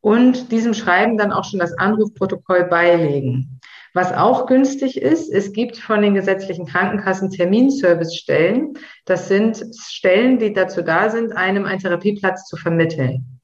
und 0.00 0.50
diesem 0.52 0.72
Schreiben 0.72 1.18
dann 1.18 1.32
auch 1.32 1.44
schon 1.44 1.60
das 1.60 1.76
Anrufprotokoll 1.76 2.64
beilegen. 2.64 3.60
Was 3.96 4.12
auch 4.12 4.44
günstig 4.44 5.00
ist, 5.00 5.32
es 5.32 5.54
gibt 5.54 5.78
von 5.78 6.02
den 6.02 6.12
gesetzlichen 6.12 6.66
Krankenkassen 6.66 7.30
Terminservicestellen. 7.30 8.74
Das 9.06 9.26
sind 9.26 9.64
Stellen, 9.80 10.38
die 10.38 10.52
dazu 10.52 10.82
da 10.82 11.08
sind, 11.08 11.34
einem 11.34 11.64
einen 11.64 11.78
Therapieplatz 11.78 12.44
zu 12.44 12.58
vermitteln 12.58 13.40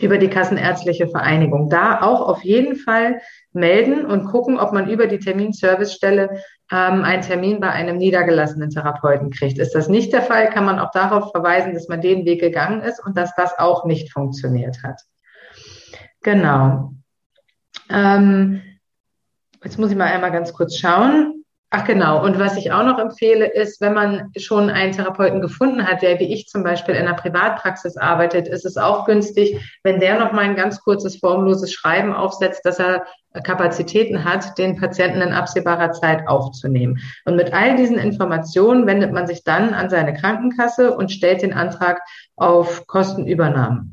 über 0.00 0.18
die 0.18 0.26
Kassenärztliche 0.26 1.06
Vereinigung. 1.06 1.70
Da 1.70 2.02
auch 2.02 2.20
auf 2.26 2.42
jeden 2.42 2.74
Fall 2.74 3.20
melden 3.52 4.04
und 4.04 4.24
gucken, 4.24 4.58
ob 4.58 4.72
man 4.72 4.90
über 4.90 5.06
die 5.06 5.20
Terminservicestelle 5.20 6.30
ähm, 6.72 7.04
einen 7.04 7.22
Termin 7.22 7.60
bei 7.60 7.70
einem 7.70 7.96
niedergelassenen 7.96 8.70
Therapeuten 8.70 9.30
kriegt. 9.30 9.58
Ist 9.58 9.76
das 9.76 9.88
nicht 9.88 10.12
der 10.12 10.22
Fall, 10.22 10.50
kann 10.50 10.64
man 10.64 10.80
auch 10.80 10.90
darauf 10.90 11.30
verweisen, 11.30 11.74
dass 11.74 11.86
man 11.86 12.00
den 12.00 12.24
Weg 12.24 12.40
gegangen 12.40 12.80
ist 12.80 12.98
und 13.06 13.16
dass 13.16 13.36
das 13.36 13.56
auch 13.56 13.84
nicht 13.84 14.12
funktioniert 14.12 14.82
hat. 14.82 15.00
Genau. 16.22 16.90
Ähm, 17.88 18.62
jetzt 19.66 19.80
muss 19.80 19.90
ich 19.90 19.96
mal 19.96 20.04
einmal 20.04 20.30
ganz 20.30 20.52
kurz 20.52 20.78
schauen. 20.78 21.42
Ach 21.70 21.84
genau. 21.84 22.24
Und 22.24 22.38
was 22.38 22.56
ich 22.56 22.70
auch 22.70 22.84
noch 22.84 23.00
empfehle, 23.00 23.46
ist, 23.46 23.80
wenn 23.80 23.94
man 23.94 24.30
schon 24.36 24.70
einen 24.70 24.92
Therapeuten 24.92 25.40
gefunden 25.40 25.84
hat, 25.84 26.02
der 26.02 26.20
wie 26.20 26.32
ich 26.32 26.46
zum 26.46 26.62
Beispiel 26.62 26.94
in 26.94 27.04
einer 27.04 27.16
Privatpraxis 27.16 27.96
arbeitet, 27.96 28.46
ist 28.46 28.64
es 28.64 28.76
auch 28.76 29.06
günstig, 29.06 29.58
wenn 29.82 29.98
der 29.98 30.20
noch 30.20 30.30
mal 30.30 30.44
ein 30.44 30.54
ganz 30.54 30.80
kurzes 30.80 31.16
formloses 31.18 31.72
Schreiben 31.72 32.14
aufsetzt, 32.14 32.64
dass 32.64 32.78
er 32.78 33.06
Kapazitäten 33.42 34.22
hat, 34.24 34.56
den 34.56 34.76
Patienten 34.76 35.20
in 35.20 35.32
absehbarer 35.32 35.90
Zeit 35.90 36.28
aufzunehmen. 36.28 37.00
Und 37.24 37.34
mit 37.34 37.52
all 37.52 37.74
diesen 37.74 37.98
Informationen 37.98 38.86
wendet 38.86 39.12
man 39.12 39.26
sich 39.26 39.42
dann 39.42 39.74
an 39.74 39.90
seine 39.90 40.14
Krankenkasse 40.14 40.96
und 40.96 41.10
stellt 41.10 41.42
den 41.42 41.52
Antrag 41.52 42.00
auf 42.36 42.86
Kostenübernahme. 42.86 43.90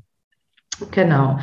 Genau. 0.92 1.39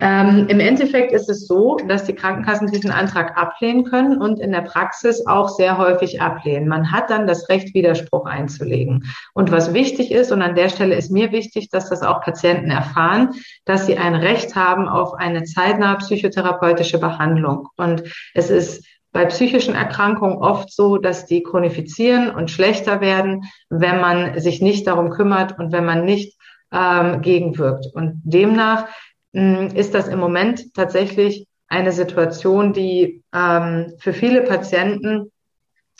Ähm, 0.00 0.46
Im 0.48 0.60
Endeffekt 0.60 1.12
ist 1.12 1.28
es 1.28 1.46
so, 1.46 1.76
dass 1.76 2.04
die 2.04 2.14
Krankenkassen 2.14 2.68
diesen 2.68 2.90
Antrag 2.90 3.36
ablehnen 3.36 3.84
können 3.84 4.20
und 4.20 4.40
in 4.40 4.50
der 4.50 4.62
Praxis 4.62 5.26
auch 5.26 5.50
sehr 5.50 5.76
häufig 5.76 6.22
ablehnen. 6.22 6.68
Man 6.68 6.90
hat 6.90 7.10
dann 7.10 7.26
das 7.26 7.50
Recht, 7.50 7.74
Widerspruch 7.74 8.24
einzulegen. 8.24 9.04
Und 9.34 9.52
was 9.52 9.74
wichtig 9.74 10.10
ist, 10.10 10.32
und 10.32 10.40
an 10.40 10.54
der 10.54 10.70
Stelle 10.70 10.94
ist 10.94 11.10
mir 11.10 11.32
wichtig, 11.32 11.68
dass 11.68 11.90
das 11.90 12.02
auch 12.02 12.22
Patienten 12.22 12.70
erfahren, 12.70 13.34
dass 13.66 13.84
sie 13.84 13.98
ein 13.98 14.14
Recht 14.14 14.56
haben 14.56 14.88
auf 14.88 15.12
eine 15.12 15.44
zeitnahe 15.44 15.98
psychotherapeutische 15.98 16.98
Behandlung. 16.98 17.68
Und 17.76 18.02
es 18.32 18.48
ist 18.48 18.86
bei 19.12 19.26
psychischen 19.26 19.74
Erkrankungen 19.74 20.38
oft 20.38 20.72
so, 20.72 20.96
dass 20.96 21.26
die 21.26 21.42
chronifizieren 21.42 22.30
und 22.30 22.50
schlechter 22.50 23.02
werden, 23.02 23.44
wenn 23.68 24.00
man 24.00 24.40
sich 24.40 24.62
nicht 24.62 24.86
darum 24.86 25.10
kümmert 25.10 25.58
und 25.58 25.72
wenn 25.72 25.84
man 25.84 26.06
nicht 26.06 26.38
ähm, 26.72 27.20
gegenwirkt. 27.20 27.86
Und 27.92 28.20
demnach 28.24 28.86
ist 29.32 29.94
das 29.94 30.08
im 30.08 30.18
Moment 30.18 30.74
tatsächlich 30.74 31.46
eine 31.68 31.92
Situation, 31.92 32.72
die 32.72 33.22
ähm, 33.32 33.94
für 33.98 34.12
viele 34.12 34.42
Patienten 34.42 35.30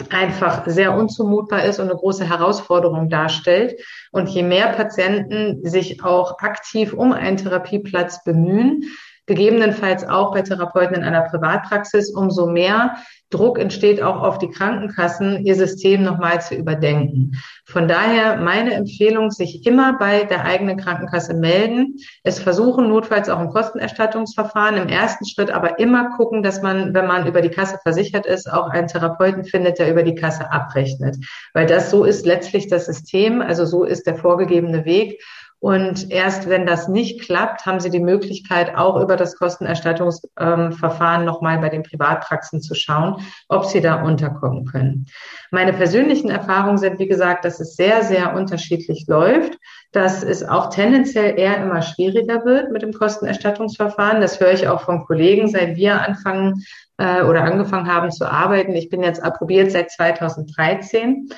einfach 0.08 0.66
sehr 0.66 0.96
unzumutbar 0.96 1.64
ist 1.64 1.78
und 1.78 1.90
eine 1.90 1.98
große 1.98 2.28
Herausforderung 2.28 3.08
darstellt. 3.08 3.80
Und 4.10 4.28
je 4.28 4.42
mehr 4.42 4.72
Patienten 4.72 5.60
sich 5.68 6.02
auch 6.02 6.38
aktiv 6.38 6.92
um 6.92 7.12
einen 7.12 7.36
Therapieplatz 7.36 8.24
bemühen, 8.24 8.84
gegebenenfalls 9.30 10.08
auch 10.08 10.32
bei 10.34 10.42
Therapeuten 10.42 10.96
in 10.96 11.04
einer 11.04 11.22
Privatpraxis, 11.22 12.10
umso 12.12 12.48
mehr 12.48 12.96
Druck 13.30 13.60
entsteht 13.60 14.02
auch 14.02 14.22
auf 14.22 14.38
die 14.38 14.50
Krankenkassen, 14.50 15.46
ihr 15.46 15.54
System 15.54 16.02
nochmal 16.02 16.40
zu 16.40 16.56
überdenken. 16.56 17.40
Von 17.64 17.86
daher 17.86 18.38
meine 18.38 18.74
Empfehlung, 18.74 19.30
sich 19.30 19.64
immer 19.64 19.96
bei 19.96 20.24
der 20.24 20.44
eigenen 20.44 20.76
Krankenkasse 20.76 21.34
melden, 21.34 21.94
es 22.24 22.40
versuchen, 22.40 22.88
notfalls 22.88 23.28
auch 23.28 23.40
im 23.40 23.50
Kostenerstattungsverfahren, 23.50 24.76
im 24.78 24.88
ersten 24.88 25.24
Schritt 25.26 25.52
aber 25.52 25.78
immer 25.78 26.10
gucken, 26.16 26.42
dass 26.42 26.60
man, 26.60 26.92
wenn 26.92 27.06
man 27.06 27.28
über 27.28 27.40
die 27.40 27.50
Kasse 27.50 27.78
versichert 27.84 28.26
ist, 28.26 28.52
auch 28.52 28.68
einen 28.70 28.88
Therapeuten 28.88 29.44
findet, 29.44 29.78
der 29.78 29.92
über 29.92 30.02
die 30.02 30.16
Kasse 30.16 30.50
abrechnet. 30.50 31.16
Weil 31.54 31.66
das 31.66 31.92
so 31.92 32.02
ist 32.02 32.26
letztlich 32.26 32.66
das 32.66 32.86
System, 32.86 33.42
also 33.42 33.64
so 33.64 33.84
ist 33.84 34.08
der 34.08 34.16
vorgegebene 34.16 34.84
Weg. 34.84 35.22
Und 35.60 36.10
erst 36.10 36.48
wenn 36.48 36.64
das 36.64 36.88
nicht 36.88 37.20
klappt, 37.20 37.66
haben 37.66 37.80
Sie 37.80 37.90
die 37.90 38.00
Möglichkeit, 38.00 38.74
auch 38.76 38.98
über 38.98 39.16
das 39.16 39.36
Kostenerstattungsverfahren 39.36 41.26
nochmal 41.26 41.58
bei 41.58 41.68
den 41.68 41.82
Privatpraxen 41.82 42.62
zu 42.62 42.74
schauen, 42.74 43.16
ob 43.46 43.66
Sie 43.66 43.82
da 43.82 44.02
unterkommen 44.02 44.64
können. 44.64 45.06
Meine 45.50 45.74
persönlichen 45.74 46.30
Erfahrungen 46.30 46.78
sind, 46.78 46.98
wie 46.98 47.08
gesagt, 47.08 47.44
dass 47.44 47.60
es 47.60 47.76
sehr, 47.76 48.02
sehr 48.04 48.34
unterschiedlich 48.34 49.04
läuft, 49.06 49.58
dass 49.92 50.22
es 50.22 50.42
auch 50.42 50.70
tendenziell 50.70 51.38
eher 51.38 51.58
immer 51.58 51.82
schwieriger 51.82 52.46
wird 52.46 52.72
mit 52.72 52.80
dem 52.80 52.94
Kostenerstattungsverfahren. 52.94 54.22
Das 54.22 54.40
höre 54.40 54.52
ich 54.52 54.66
auch 54.66 54.80
von 54.80 55.04
Kollegen, 55.04 55.46
seit 55.48 55.76
wir 55.76 56.00
anfangen 56.00 56.64
äh, 56.96 57.22
oder 57.22 57.44
angefangen 57.44 57.92
haben 57.92 58.10
zu 58.10 58.24
arbeiten. 58.30 58.74
Ich 58.74 58.88
bin 58.88 59.02
jetzt 59.02 59.22
approbiert 59.22 59.72
seit 59.72 59.90
2013. 59.90 61.28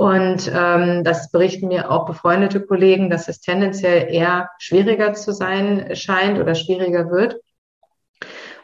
Und 0.00 0.50
ähm, 0.54 1.04
das 1.04 1.30
berichten 1.30 1.68
mir 1.68 1.90
auch 1.90 2.06
befreundete 2.06 2.62
Kollegen, 2.62 3.10
dass 3.10 3.28
es 3.28 3.42
tendenziell 3.42 4.10
eher 4.10 4.48
schwieriger 4.58 5.12
zu 5.12 5.30
sein 5.30 5.94
scheint 5.94 6.38
oder 6.38 6.54
schwieriger 6.54 7.10
wird. 7.10 7.36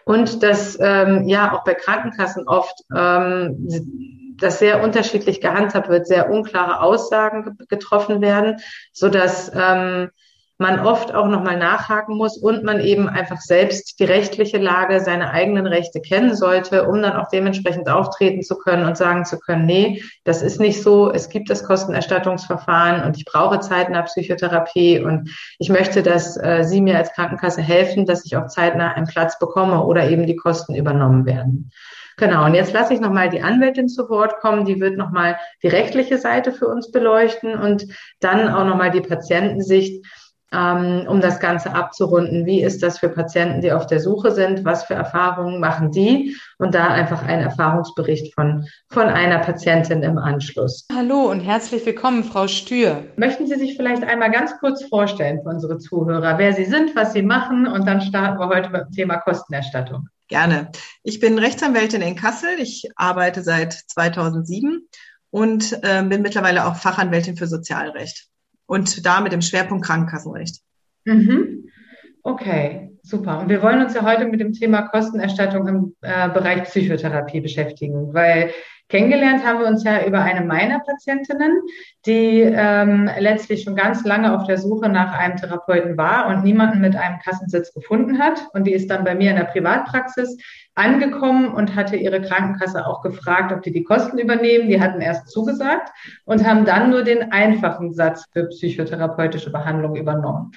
Und 0.06 0.42
dass 0.42 0.78
ähm, 0.80 1.28
ja 1.28 1.52
auch 1.52 1.62
bei 1.62 1.74
Krankenkassen 1.74 2.48
oft 2.48 2.72
ähm, 2.90 4.34
das 4.40 4.60
sehr 4.60 4.82
unterschiedlich 4.82 5.42
gehandhabt 5.42 5.90
wird, 5.90 6.06
sehr 6.06 6.30
unklare 6.30 6.80
Aussagen 6.80 7.58
getroffen 7.68 8.22
werden, 8.22 8.56
so 8.94 9.10
dass 9.10 9.52
ähm, 9.54 10.08
man 10.58 10.80
oft 10.80 11.14
auch 11.14 11.26
nochmal 11.26 11.58
nachhaken 11.58 12.16
muss 12.16 12.38
und 12.38 12.64
man 12.64 12.80
eben 12.80 13.08
einfach 13.08 13.40
selbst 13.40 14.00
die 14.00 14.04
rechtliche 14.04 14.58
Lage, 14.58 15.00
seine 15.00 15.30
eigenen 15.30 15.66
Rechte 15.66 16.00
kennen 16.00 16.34
sollte, 16.34 16.88
um 16.88 17.02
dann 17.02 17.16
auch 17.16 17.28
dementsprechend 17.28 17.88
auftreten 17.88 18.42
zu 18.42 18.56
können 18.56 18.86
und 18.86 18.96
sagen 18.96 19.24
zu 19.26 19.38
können, 19.38 19.66
nee, 19.66 20.02
das 20.24 20.42
ist 20.42 20.58
nicht 20.58 20.82
so, 20.82 21.12
es 21.12 21.28
gibt 21.28 21.50
das 21.50 21.64
Kostenerstattungsverfahren 21.64 23.04
und 23.04 23.18
ich 23.18 23.26
brauche 23.26 23.60
zeitnah 23.60 24.02
Psychotherapie 24.02 25.00
und 25.00 25.30
ich 25.58 25.68
möchte, 25.68 26.02
dass 26.02 26.36
äh, 26.36 26.64
Sie 26.64 26.80
mir 26.80 26.96
als 26.96 27.12
Krankenkasse 27.12 27.60
helfen, 27.60 28.06
dass 28.06 28.24
ich 28.24 28.36
auch 28.36 28.46
zeitnah 28.46 28.94
einen 28.94 29.06
Platz 29.06 29.38
bekomme 29.38 29.84
oder 29.84 30.08
eben 30.08 30.26
die 30.26 30.36
Kosten 30.36 30.74
übernommen 30.74 31.26
werden. 31.26 31.70
Genau, 32.18 32.46
und 32.46 32.54
jetzt 32.54 32.72
lasse 32.72 32.94
ich 32.94 33.00
nochmal 33.00 33.28
die 33.28 33.42
Anwältin 33.42 33.88
zu 33.88 34.08
Wort 34.08 34.38
kommen. 34.40 34.64
Die 34.64 34.80
wird 34.80 34.96
nochmal 34.96 35.36
die 35.62 35.68
rechtliche 35.68 36.16
Seite 36.16 36.50
für 36.50 36.66
uns 36.66 36.90
beleuchten 36.90 37.58
und 37.58 37.86
dann 38.20 38.48
auch 38.48 38.64
nochmal 38.64 38.90
die 38.90 39.02
Patientensicht 39.02 40.02
um 40.52 41.20
das 41.20 41.40
Ganze 41.40 41.74
abzurunden. 41.74 42.46
Wie 42.46 42.62
ist 42.62 42.82
das 42.82 42.98
für 42.98 43.08
Patienten, 43.08 43.60
die 43.60 43.72
auf 43.72 43.86
der 43.86 44.00
Suche 44.00 44.30
sind? 44.30 44.64
Was 44.64 44.84
für 44.84 44.94
Erfahrungen 44.94 45.60
machen 45.60 45.90
die? 45.90 46.36
Und 46.58 46.74
da 46.74 46.88
einfach 46.88 47.24
ein 47.24 47.40
Erfahrungsbericht 47.40 48.34
von, 48.34 48.66
von 48.88 49.08
einer 49.08 49.40
Patientin 49.40 50.02
im 50.02 50.18
Anschluss. 50.18 50.86
Hallo 50.94 51.30
und 51.30 51.40
herzlich 51.40 51.84
willkommen, 51.84 52.22
Frau 52.22 52.46
Stür. 52.46 53.04
Möchten 53.16 53.46
Sie 53.46 53.56
sich 53.56 53.76
vielleicht 53.76 54.04
einmal 54.04 54.30
ganz 54.30 54.56
kurz 54.60 54.84
vorstellen 54.84 55.40
für 55.42 55.48
unsere 55.48 55.78
Zuhörer, 55.78 56.38
wer 56.38 56.52
Sie 56.52 56.64
sind, 56.64 56.94
was 56.94 57.12
Sie 57.12 57.22
machen? 57.22 57.66
Und 57.66 57.86
dann 57.86 58.00
starten 58.00 58.38
wir 58.38 58.48
heute 58.48 58.70
mit 58.70 58.82
dem 58.82 58.92
Thema 58.92 59.16
Kostenerstattung. 59.16 60.08
Gerne. 60.28 60.70
Ich 61.02 61.20
bin 61.20 61.38
Rechtsanwältin 61.38 62.02
in 62.02 62.16
Kassel. 62.16 62.50
Ich 62.58 62.88
arbeite 62.96 63.42
seit 63.42 63.72
2007 63.72 64.88
und 65.30 65.72
äh, 65.82 66.02
bin 66.04 66.22
mittlerweile 66.22 66.66
auch 66.66 66.76
Fachanwältin 66.76 67.36
für 67.36 67.46
Sozialrecht 67.46 68.28
und 68.66 69.06
da 69.06 69.20
mit 69.20 69.32
dem 69.32 69.42
Schwerpunkt 69.42 69.84
Krankenkassenrecht. 69.84 70.60
Mhm. 71.04 71.70
Okay, 72.26 72.90
super. 73.04 73.38
Und 73.38 73.48
wir 73.48 73.62
wollen 73.62 73.80
uns 73.80 73.94
ja 73.94 74.02
heute 74.02 74.26
mit 74.26 74.40
dem 74.40 74.52
Thema 74.52 74.82
Kostenerstattung 74.88 75.68
im 75.68 75.94
äh, 76.00 76.28
Bereich 76.28 76.64
Psychotherapie 76.64 77.40
beschäftigen, 77.40 78.12
weil 78.14 78.50
kennengelernt 78.88 79.46
haben 79.46 79.60
wir 79.60 79.68
uns 79.68 79.84
ja 79.84 80.04
über 80.04 80.22
eine 80.22 80.44
meiner 80.44 80.80
Patientinnen, 80.80 81.60
die 82.04 82.40
ähm, 82.40 83.08
letztlich 83.20 83.62
schon 83.62 83.76
ganz 83.76 84.04
lange 84.04 84.34
auf 84.36 84.44
der 84.48 84.58
Suche 84.58 84.88
nach 84.88 85.16
einem 85.16 85.36
Therapeuten 85.36 85.96
war 85.96 86.26
und 86.26 86.42
niemanden 86.42 86.80
mit 86.80 86.96
einem 86.96 87.20
Kassensitz 87.20 87.72
gefunden 87.72 88.18
hat. 88.18 88.42
Und 88.54 88.66
die 88.66 88.72
ist 88.72 88.90
dann 88.90 89.04
bei 89.04 89.14
mir 89.14 89.30
in 89.30 89.36
der 89.36 89.44
Privatpraxis 89.44 90.36
angekommen 90.74 91.54
und 91.54 91.76
hatte 91.76 91.94
ihre 91.94 92.20
Krankenkasse 92.20 92.84
auch 92.88 93.02
gefragt, 93.02 93.52
ob 93.52 93.62
die 93.62 93.70
die 93.70 93.84
Kosten 93.84 94.18
übernehmen. 94.18 94.68
Die 94.68 94.80
hatten 94.80 95.00
erst 95.00 95.28
zugesagt 95.28 95.92
und 96.24 96.44
haben 96.44 96.64
dann 96.64 96.90
nur 96.90 97.04
den 97.04 97.30
einfachen 97.30 97.94
Satz 97.94 98.24
für 98.32 98.48
psychotherapeutische 98.48 99.52
Behandlung 99.52 99.94
übernommen. 99.94 100.50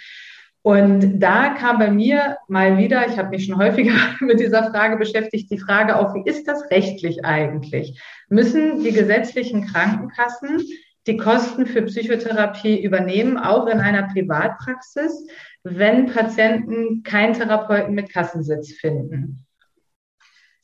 Und 0.61 1.19
da 1.19 1.49
kam 1.53 1.79
bei 1.79 1.89
mir 1.89 2.37
mal 2.47 2.77
wieder, 2.77 3.07
ich 3.07 3.17
habe 3.17 3.29
mich 3.29 3.45
schon 3.45 3.57
häufiger 3.57 3.93
mit 4.19 4.39
dieser 4.39 4.69
Frage 4.71 4.97
beschäftigt, 4.97 5.49
die 5.49 5.59
Frage 5.59 5.95
auf, 5.95 6.13
wie 6.13 6.29
ist 6.29 6.47
das 6.47 6.69
rechtlich 6.69 7.23
eigentlich? 7.23 8.01
Müssen 8.27 8.83
die 8.83 8.91
gesetzlichen 8.91 9.65
Krankenkassen 9.65 10.61
die 11.07 11.17
Kosten 11.17 11.65
für 11.65 11.81
Psychotherapie 11.83 12.83
übernehmen, 12.83 13.37
auch 13.37 13.67
in 13.67 13.79
einer 13.79 14.03
Privatpraxis, 14.03 15.27
wenn 15.63 16.07
Patienten 16.07 17.03
keinen 17.03 17.33
Therapeuten 17.33 17.95
mit 17.95 18.11
Kassensitz 18.11 18.73
finden? 18.73 19.45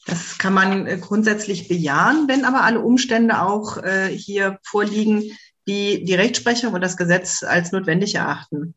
Das 0.06 0.38
kann 0.38 0.54
man 0.54 0.86
äh, 0.86 0.98
grundsätzlich 0.98 1.68
bejahen, 1.68 2.28
wenn 2.28 2.46
aber 2.46 2.64
alle 2.64 2.82
Umstände 2.82 3.42
auch 3.42 3.78
äh, 3.78 4.10
hier 4.10 4.60
vorliegen, 4.64 5.24
die 5.68 6.04
die 6.04 6.14
Rechtsprechung 6.14 6.74
und 6.74 6.82
das 6.82 6.96
Gesetz 6.96 7.42
als 7.42 7.72
notwendig 7.72 8.14
erachten. 8.14 8.75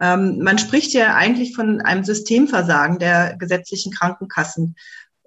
Ähm, 0.00 0.38
man 0.38 0.58
spricht 0.58 0.92
ja 0.92 1.14
eigentlich 1.14 1.54
von 1.54 1.80
einem 1.80 2.04
Systemversagen 2.04 2.98
der 2.98 3.36
gesetzlichen 3.36 3.92
Krankenkassen. 3.92 4.76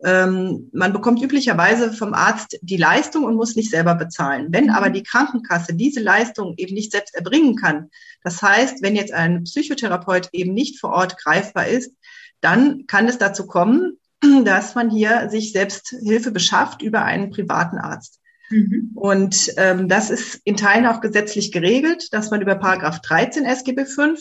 Ähm, 0.04 0.70
man 0.74 0.92
bekommt 0.92 1.22
üblicherweise 1.22 1.94
vom 1.94 2.14
Arzt 2.14 2.60
die 2.62 2.78
Leistung 2.78 3.24
und 3.24 3.36
muss 3.36 3.56
nicht 3.56 3.70
selber 3.70 3.96
bezahlen. 3.96 4.48
Wenn 4.50 4.70
aber 4.70 4.90
die 4.90 5.04
Krankenkasse 5.04 5.76
diese 5.76 6.02
Leistung 6.02 6.56
eben 6.58 6.74
nicht 6.74 6.92
selbst 6.92 7.16
erbringen 7.16 7.56
kann, 7.56 7.90
das 8.24 8.42
heißt, 8.42 8.82
wenn 8.82 8.96
jetzt 8.96 9.14
ein 9.14 9.44
Psychotherapeut 9.44 10.30
eben 10.34 10.54
nicht 10.54 10.80
vor 10.80 10.92
Ort 10.92 11.18
greifbar 11.18 11.68
ist, 11.68 11.94
dann 12.42 12.86
kann 12.88 13.08
es 13.08 13.18
dazu 13.18 13.48
kommen, 13.48 13.98
dass 14.44 14.76
man 14.76 14.90
hier 14.90 15.30
sich 15.30 15.54
selbst 15.54 15.96
Hilfe 16.04 16.32
beschafft 16.32 16.82
über 16.82 17.04
einen 17.04 17.30
privaten 17.30 17.78
Arzt. 17.78 18.20
Mhm. 18.50 18.92
Und 18.96 19.54
ähm, 19.56 19.88
das 19.88 20.10
ist 20.10 20.42
in 20.44 20.58
Teilen 20.58 20.86
auch 20.86 21.00
gesetzlich 21.00 21.52
geregelt, 21.52 22.12
dass 22.12 22.30
man 22.30 22.42
über 22.42 22.56
Paragraph 22.56 23.00
13 23.02 23.46
SGB 23.46 23.86
5 23.86 24.20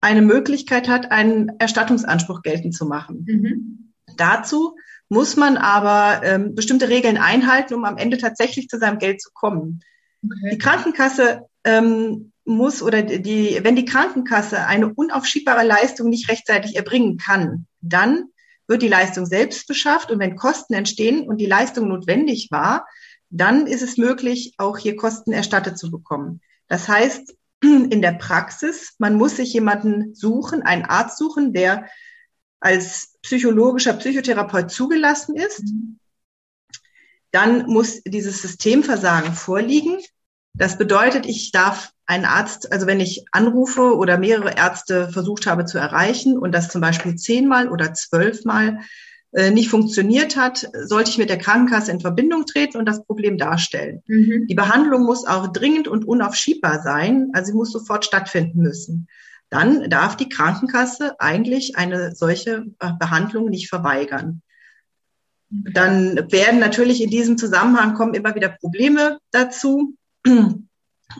eine 0.00 0.22
Möglichkeit 0.22 0.88
hat, 0.88 1.10
einen 1.10 1.52
Erstattungsanspruch 1.58 2.42
geltend 2.42 2.74
zu 2.74 2.86
machen. 2.86 3.24
Mhm. 3.26 3.92
Dazu 4.16 4.76
muss 5.08 5.36
man 5.36 5.56
aber 5.56 6.24
ähm, 6.24 6.54
bestimmte 6.54 6.88
Regeln 6.88 7.16
einhalten, 7.16 7.74
um 7.74 7.84
am 7.84 7.96
Ende 7.96 8.18
tatsächlich 8.18 8.68
zu 8.68 8.78
seinem 8.78 8.98
Geld 8.98 9.20
zu 9.20 9.30
kommen. 9.32 9.80
Okay. 10.24 10.50
Die 10.52 10.58
Krankenkasse 10.58 11.42
ähm, 11.64 12.32
muss 12.44 12.82
oder 12.82 13.02
die, 13.02 13.58
wenn 13.62 13.76
die 13.76 13.84
Krankenkasse 13.84 14.66
eine 14.66 14.92
unaufschiebbare 14.92 15.66
Leistung 15.66 16.08
nicht 16.08 16.28
rechtzeitig 16.28 16.76
erbringen 16.76 17.18
kann, 17.18 17.66
dann 17.80 18.26
wird 18.68 18.82
die 18.82 18.88
Leistung 18.88 19.26
selbst 19.26 19.66
beschafft 19.68 20.10
und 20.10 20.18
wenn 20.18 20.36
Kosten 20.36 20.74
entstehen 20.74 21.28
und 21.28 21.38
die 21.38 21.46
Leistung 21.46 21.88
notwendig 21.88 22.48
war, 22.50 22.86
dann 23.30 23.66
ist 23.66 23.82
es 23.82 23.96
möglich, 23.96 24.54
auch 24.58 24.78
hier 24.78 24.96
Kosten 24.96 25.32
erstattet 25.32 25.78
zu 25.78 25.90
bekommen. 25.90 26.40
Das 26.68 26.88
heißt, 26.88 27.34
in 27.62 28.02
der 28.02 28.12
Praxis, 28.12 28.94
man 28.98 29.16
muss 29.16 29.36
sich 29.36 29.52
jemanden 29.52 30.14
suchen, 30.14 30.62
einen 30.62 30.84
Arzt 30.84 31.18
suchen, 31.18 31.52
der 31.52 31.86
als 32.60 33.18
psychologischer 33.22 33.92
Psychotherapeut 33.94 34.70
zugelassen 34.70 35.36
ist. 35.36 35.62
Dann 37.30 37.66
muss 37.66 38.02
dieses 38.02 38.40
Systemversagen 38.42 39.34
vorliegen. 39.34 39.98
Das 40.54 40.78
bedeutet, 40.78 41.26
ich 41.26 41.52
darf 41.52 41.92
einen 42.06 42.24
Arzt, 42.24 42.72
also 42.72 42.86
wenn 42.86 43.00
ich 43.00 43.26
anrufe 43.32 43.96
oder 43.96 44.16
mehrere 44.16 44.56
Ärzte 44.56 45.10
versucht 45.10 45.46
habe 45.46 45.64
zu 45.64 45.76
erreichen 45.76 46.38
und 46.38 46.52
das 46.52 46.68
zum 46.68 46.80
Beispiel 46.80 47.16
zehnmal 47.16 47.68
oder 47.68 47.92
zwölfmal 47.92 48.80
nicht 49.50 49.68
funktioniert 49.68 50.36
hat, 50.36 50.66
sollte 50.84 51.10
ich 51.10 51.18
mit 51.18 51.28
der 51.28 51.36
Krankenkasse 51.38 51.90
in 51.90 52.00
Verbindung 52.00 52.46
treten 52.46 52.78
und 52.78 52.86
das 52.86 53.04
Problem 53.04 53.36
darstellen. 53.36 54.02
Mhm. 54.06 54.46
Die 54.48 54.54
Behandlung 54.54 55.04
muss 55.04 55.26
auch 55.26 55.48
dringend 55.48 55.88
und 55.88 56.06
unaufschiebbar 56.06 56.82
sein, 56.82 57.28
also 57.34 57.52
sie 57.52 57.56
muss 57.56 57.70
sofort 57.70 58.06
stattfinden 58.06 58.62
müssen. 58.62 59.08
Dann 59.50 59.90
darf 59.90 60.16
die 60.16 60.28
Krankenkasse 60.28 61.20
eigentlich 61.20 61.76
eine 61.76 62.14
solche 62.14 62.64
äh, 62.80 62.92
Behandlung 62.98 63.48
nicht 63.48 63.68
verweigern. 63.68 64.42
Dann 65.50 66.16
werden 66.32 66.58
natürlich 66.58 67.02
in 67.02 67.10
diesem 67.10 67.38
Zusammenhang 67.38 67.94
kommen 67.94 68.14
immer 68.14 68.34
wieder 68.34 68.48
Probleme 68.48 69.18
dazu. 69.30 69.94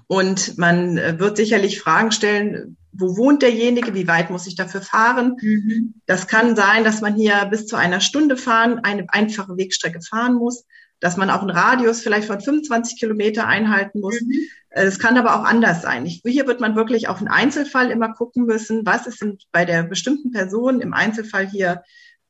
Und 0.08 0.58
man 0.58 0.98
äh, 0.98 1.18
wird 1.20 1.36
sicherlich 1.36 1.80
Fragen 1.80 2.10
stellen, 2.10 2.76
wo 2.98 3.16
wohnt 3.16 3.42
derjenige, 3.42 3.94
wie 3.94 4.08
weit 4.08 4.30
muss 4.30 4.46
ich 4.46 4.56
dafür 4.56 4.82
fahren. 4.82 5.36
Mhm. 5.40 5.94
Das 6.06 6.26
kann 6.26 6.56
sein, 6.56 6.84
dass 6.84 7.00
man 7.00 7.14
hier 7.14 7.46
bis 7.50 7.66
zu 7.66 7.76
einer 7.76 8.00
Stunde 8.00 8.36
fahren, 8.36 8.80
eine 8.82 9.06
einfache 9.08 9.56
Wegstrecke 9.56 10.00
fahren 10.00 10.34
muss, 10.34 10.64
dass 11.00 11.16
man 11.16 11.30
auch 11.30 11.40
einen 11.40 11.50
Radius 11.50 12.00
vielleicht 12.00 12.26
von 12.26 12.40
25 12.40 12.98
Kilometer 12.98 13.46
einhalten 13.46 14.00
muss. 14.00 14.20
Mhm. 14.20 14.32
Es 14.70 14.98
kann 14.98 15.16
aber 15.16 15.36
auch 15.36 15.44
anders 15.44 15.82
sein. 15.82 16.04
hier 16.04 16.46
wird 16.46 16.60
man 16.60 16.76
wirklich 16.76 17.08
auf 17.08 17.18
den 17.18 17.28
Einzelfall 17.28 17.90
immer 17.90 18.12
gucken 18.12 18.44
müssen, 18.44 18.84
was 18.84 19.06
ist 19.06 19.24
bei 19.52 19.64
der 19.64 19.82
bestimmten 19.84 20.32
Person 20.32 20.80
im 20.80 20.92
Einzelfall 20.92 21.48
hier 21.48 21.82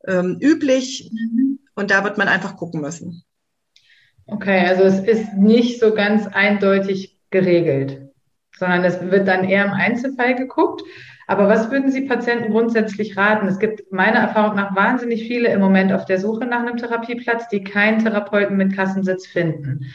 ähm, 0.07 0.39
üblich. 0.41 1.11
Mhm. 1.13 1.59
Und 1.75 1.91
da 1.91 2.05
wird 2.05 2.19
man 2.19 2.29
einfach 2.29 2.57
gucken 2.57 2.81
müssen. 2.81 3.23
Okay, 4.27 4.67
also 4.67 4.83
es 4.83 5.01
ist 5.01 5.35
nicht 5.35 5.79
so 5.79 5.95
ganz 5.95 6.27
eindeutig 6.27 7.17
geregelt, 7.31 8.06
sondern 8.59 8.85
es 8.85 9.01
wird 9.01 9.29
dann 9.29 9.45
eher 9.45 9.65
im 9.65 9.73
Einzelfall 9.73 10.35
geguckt. 10.35 10.83
Aber 11.29 11.49
was 11.49 11.71
würden 11.71 11.91
Sie 11.91 12.03
Patienten 12.03 12.53
grundsätzlich 12.53 13.17
raten? 13.17 13.49
Es 13.49 13.59
gibt 13.59 13.93
meiner 13.93 14.21
Erfahrung 14.21 14.57
nach 14.57 14.77
wahnsinnig 14.77 15.27
viele 15.27 15.49
im 15.49 15.61
Moment 15.61 15.93
auf 15.93 16.05
der 16.05 16.21
Suche 16.21 16.47
nach 16.47 16.61
einem 16.61 16.77
Therapieplatz, 16.77 17.49
die 17.49 17.65
keinen 17.65 17.99
Therapeuten 17.99 18.57
mit 18.57 18.75
Kassensitz 18.75 19.27
finden. 19.27 19.87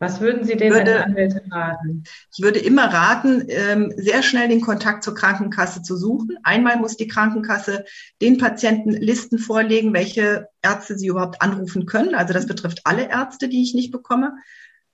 Was 0.00 0.20
würden 0.22 0.44
Sie 0.44 0.56
denen 0.56 0.76
würde, 0.76 0.96
als 0.96 1.04
Anwälte 1.04 1.42
raten? 1.50 2.04
Ich 2.34 2.42
würde 2.42 2.58
immer 2.58 2.86
raten, 2.86 3.44
ähm, 3.48 3.92
sehr 3.96 4.22
schnell 4.22 4.48
den 4.48 4.62
Kontakt 4.62 5.04
zur 5.04 5.14
Krankenkasse 5.14 5.82
zu 5.82 5.94
suchen. 5.94 6.38
Einmal 6.42 6.78
muss 6.78 6.96
die 6.96 7.06
Krankenkasse 7.06 7.84
den 8.22 8.38
Patienten 8.38 8.92
Listen 8.92 9.38
vorlegen, 9.38 9.92
welche 9.92 10.48
Ärzte 10.62 10.96
sie 10.96 11.08
überhaupt 11.08 11.42
anrufen 11.42 11.84
können. 11.84 12.14
Also 12.14 12.32
das 12.32 12.46
betrifft 12.46 12.80
alle 12.84 13.10
Ärzte, 13.10 13.50
die 13.50 13.62
ich 13.62 13.74
nicht 13.74 13.92
bekomme. 13.92 14.32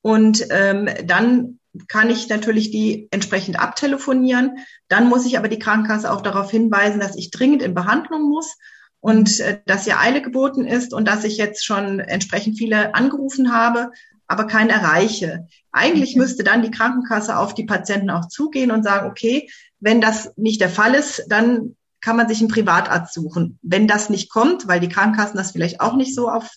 Und 0.02 0.44
ähm, 0.50 0.88
dann 1.04 1.60
kann 1.88 2.10
ich 2.10 2.28
natürlich 2.28 2.70
die 2.70 3.08
entsprechend 3.10 3.58
abtelefonieren. 3.58 4.58
Dann 4.88 5.08
muss 5.08 5.26
ich 5.26 5.38
aber 5.38 5.48
die 5.48 5.58
Krankenkasse 5.58 6.12
auch 6.12 6.20
darauf 6.20 6.50
hinweisen, 6.50 7.00
dass 7.00 7.16
ich 7.16 7.30
dringend 7.30 7.62
in 7.62 7.74
Behandlung 7.74 8.28
muss 8.28 8.56
und 9.00 9.40
äh, 9.40 9.60
dass 9.66 9.84
hier 9.84 10.00
Eile 10.00 10.22
geboten 10.22 10.66
ist 10.66 10.92
und 10.92 11.06
dass 11.06 11.24
ich 11.24 11.36
jetzt 11.36 11.64
schon 11.64 12.00
entsprechend 12.00 12.58
viele 12.58 12.94
angerufen 12.94 13.52
habe, 13.52 13.90
aber 14.26 14.46
keinen 14.46 14.70
erreiche. 14.70 15.46
Eigentlich 15.72 16.10
okay. 16.10 16.18
müsste 16.18 16.44
dann 16.44 16.62
die 16.62 16.70
Krankenkasse 16.70 17.38
auf 17.38 17.54
die 17.54 17.64
Patienten 17.64 18.10
auch 18.10 18.28
zugehen 18.28 18.70
und 18.70 18.82
sagen, 18.82 19.08
okay, 19.08 19.48
wenn 19.78 20.00
das 20.00 20.32
nicht 20.36 20.60
der 20.60 20.70
Fall 20.70 20.94
ist, 20.94 21.24
dann 21.28 21.76
kann 22.00 22.16
man 22.16 22.28
sich 22.28 22.40
einen 22.40 22.48
Privatarzt 22.48 23.14
suchen. 23.14 23.58
Wenn 23.62 23.88
das 23.88 24.10
nicht 24.10 24.30
kommt, 24.30 24.68
weil 24.68 24.80
die 24.80 24.88
Krankenkassen 24.88 25.36
das 25.36 25.52
vielleicht 25.52 25.80
auch 25.80 25.96
nicht 25.96 26.14
so 26.14 26.28
auf 26.30 26.48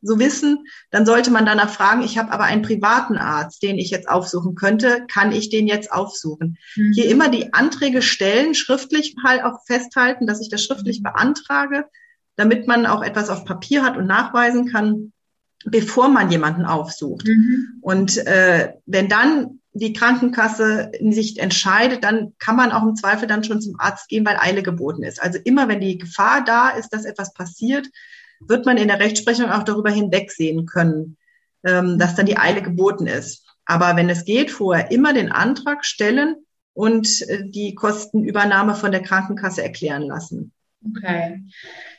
so 0.00 0.18
wissen, 0.18 0.66
dann 0.90 1.06
sollte 1.06 1.30
man 1.30 1.46
danach 1.46 1.70
fragen, 1.70 2.02
ich 2.02 2.18
habe 2.18 2.30
aber 2.30 2.44
einen 2.44 2.62
privaten 2.62 3.16
Arzt, 3.16 3.62
den 3.62 3.78
ich 3.78 3.90
jetzt 3.90 4.08
aufsuchen 4.08 4.54
könnte, 4.54 5.04
kann 5.12 5.32
ich 5.32 5.50
den 5.50 5.66
jetzt 5.66 5.92
aufsuchen? 5.92 6.56
Mhm. 6.76 6.92
Hier 6.94 7.10
immer 7.10 7.28
die 7.28 7.52
Anträge 7.52 8.02
stellen, 8.02 8.54
schriftlich 8.54 9.16
halt 9.24 9.42
auch 9.42 9.64
festhalten, 9.66 10.26
dass 10.26 10.40
ich 10.40 10.50
das 10.50 10.64
schriftlich 10.64 11.00
mhm. 11.00 11.04
beantrage, 11.04 11.84
damit 12.36 12.68
man 12.68 12.86
auch 12.86 13.02
etwas 13.02 13.30
auf 13.30 13.44
Papier 13.44 13.82
hat 13.82 13.96
und 13.96 14.06
nachweisen 14.06 14.70
kann, 14.70 15.12
bevor 15.64 16.08
man 16.08 16.30
jemanden 16.30 16.64
aufsucht. 16.64 17.26
Mhm. 17.26 17.78
Und 17.80 18.16
äh, 18.18 18.74
wenn 18.86 19.08
dann 19.08 19.60
die 19.72 19.92
Krankenkasse 19.92 20.92
sich 21.10 21.38
entscheidet, 21.38 22.04
dann 22.04 22.32
kann 22.38 22.56
man 22.56 22.72
auch 22.72 22.82
im 22.82 22.96
Zweifel 22.96 23.28
dann 23.28 23.44
schon 23.44 23.60
zum 23.60 23.78
Arzt 23.78 24.08
gehen, 24.08 24.24
weil 24.24 24.38
Eile 24.38 24.62
geboten 24.62 25.02
ist. 25.02 25.22
Also 25.22 25.38
immer, 25.44 25.68
wenn 25.68 25.80
die 25.80 25.98
Gefahr 25.98 26.44
da 26.44 26.70
ist, 26.70 26.90
dass 26.90 27.04
etwas 27.04 27.32
passiert, 27.32 27.88
wird 28.40 28.66
man 28.66 28.76
in 28.76 28.88
der 28.88 29.00
Rechtsprechung 29.00 29.50
auch 29.50 29.62
darüber 29.62 29.90
hinwegsehen 29.90 30.66
können, 30.66 31.16
ähm, 31.64 31.98
dass 31.98 32.14
dann 32.14 32.26
die 32.26 32.38
Eile 32.38 32.62
geboten 32.62 33.06
ist. 33.06 33.44
Aber 33.64 33.96
wenn 33.96 34.08
es 34.08 34.24
geht, 34.24 34.50
vorher 34.50 34.90
immer 34.90 35.12
den 35.12 35.30
Antrag 35.30 35.84
stellen 35.84 36.36
und 36.72 37.22
äh, 37.28 37.44
die 37.44 37.74
Kostenübernahme 37.74 38.74
von 38.74 38.92
der 38.92 39.02
Krankenkasse 39.02 39.62
erklären 39.62 40.02
lassen. 40.02 40.52
Okay. 40.86 41.42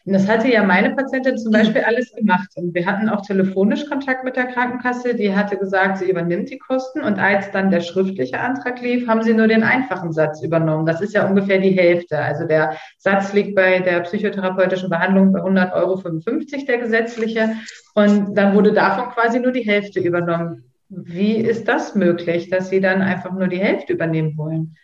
Und 0.06 0.14
das 0.14 0.28
hatte 0.28 0.48
ja 0.48 0.64
meine 0.64 0.96
Patientin 0.96 1.38
zum 1.38 1.52
Beispiel 1.52 1.82
alles 1.82 2.14
gemacht. 2.14 2.48
Und 2.56 2.74
wir 2.74 2.86
hatten 2.86 3.10
auch 3.10 3.22
telefonisch 3.22 3.86
Kontakt 3.88 4.24
mit 4.24 4.38
der 4.38 4.48
Krankenkasse. 4.48 5.16
Die 5.16 5.36
hatte 5.36 5.58
gesagt, 5.58 5.98
sie 5.98 6.10
übernimmt 6.10 6.50
die 6.50 6.58
Kosten. 6.58 7.02
Und 7.04 7.20
als 7.20 7.52
dann 7.52 7.72
der 7.72 7.82
schriftliche 7.82 8.40
Antrag 8.40 8.82
lief, 8.82 9.08
haben 9.08 9.22
sie 9.22 9.34
nur 9.34 9.48
den 9.48 9.64
einfachen 9.64 10.14
Satz 10.14 10.42
übernommen. 10.42 10.86
Das 10.86 11.02
ist 11.02 11.14
ja 11.14 11.28
ungefähr 11.28 11.60
die 11.60 11.78
Hälfte. 11.78 12.20
Also 12.20 12.48
der 12.48 12.78
Satz 12.98 13.34
liegt 13.34 13.54
bei 13.54 13.80
der 13.80 14.00
psychotherapeutischen 14.02 14.90
Behandlung 14.90 15.34
bei 15.34 15.42
100,55 15.42 15.74
Euro, 15.74 16.66
der 16.66 16.78
gesetzliche. 16.78 17.56
Und 17.96 18.36
dann 18.36 18.56
wurde 18.56 18.72
davon 18.72 19.10
quasi 19.10 19.40
nur 19.40 19.52
die 19.52 19.68
Hälfte 19.68 20.00
übernommen. 20.00 20.64
Wie 20.88 21.36
ist 21.36 21.68
das 21.68 21.96
möglich, 21.96 22.50
dass 22.50 22.70
sie 22.70 22.80
dann 22.80 23.02
einfach 23.02 23.32
nur 23.32 23.48
die 23.48 23.60
Hälfte 23.60 23.94
übernehmen 23.94 24.38
wollen? 24.38 24.76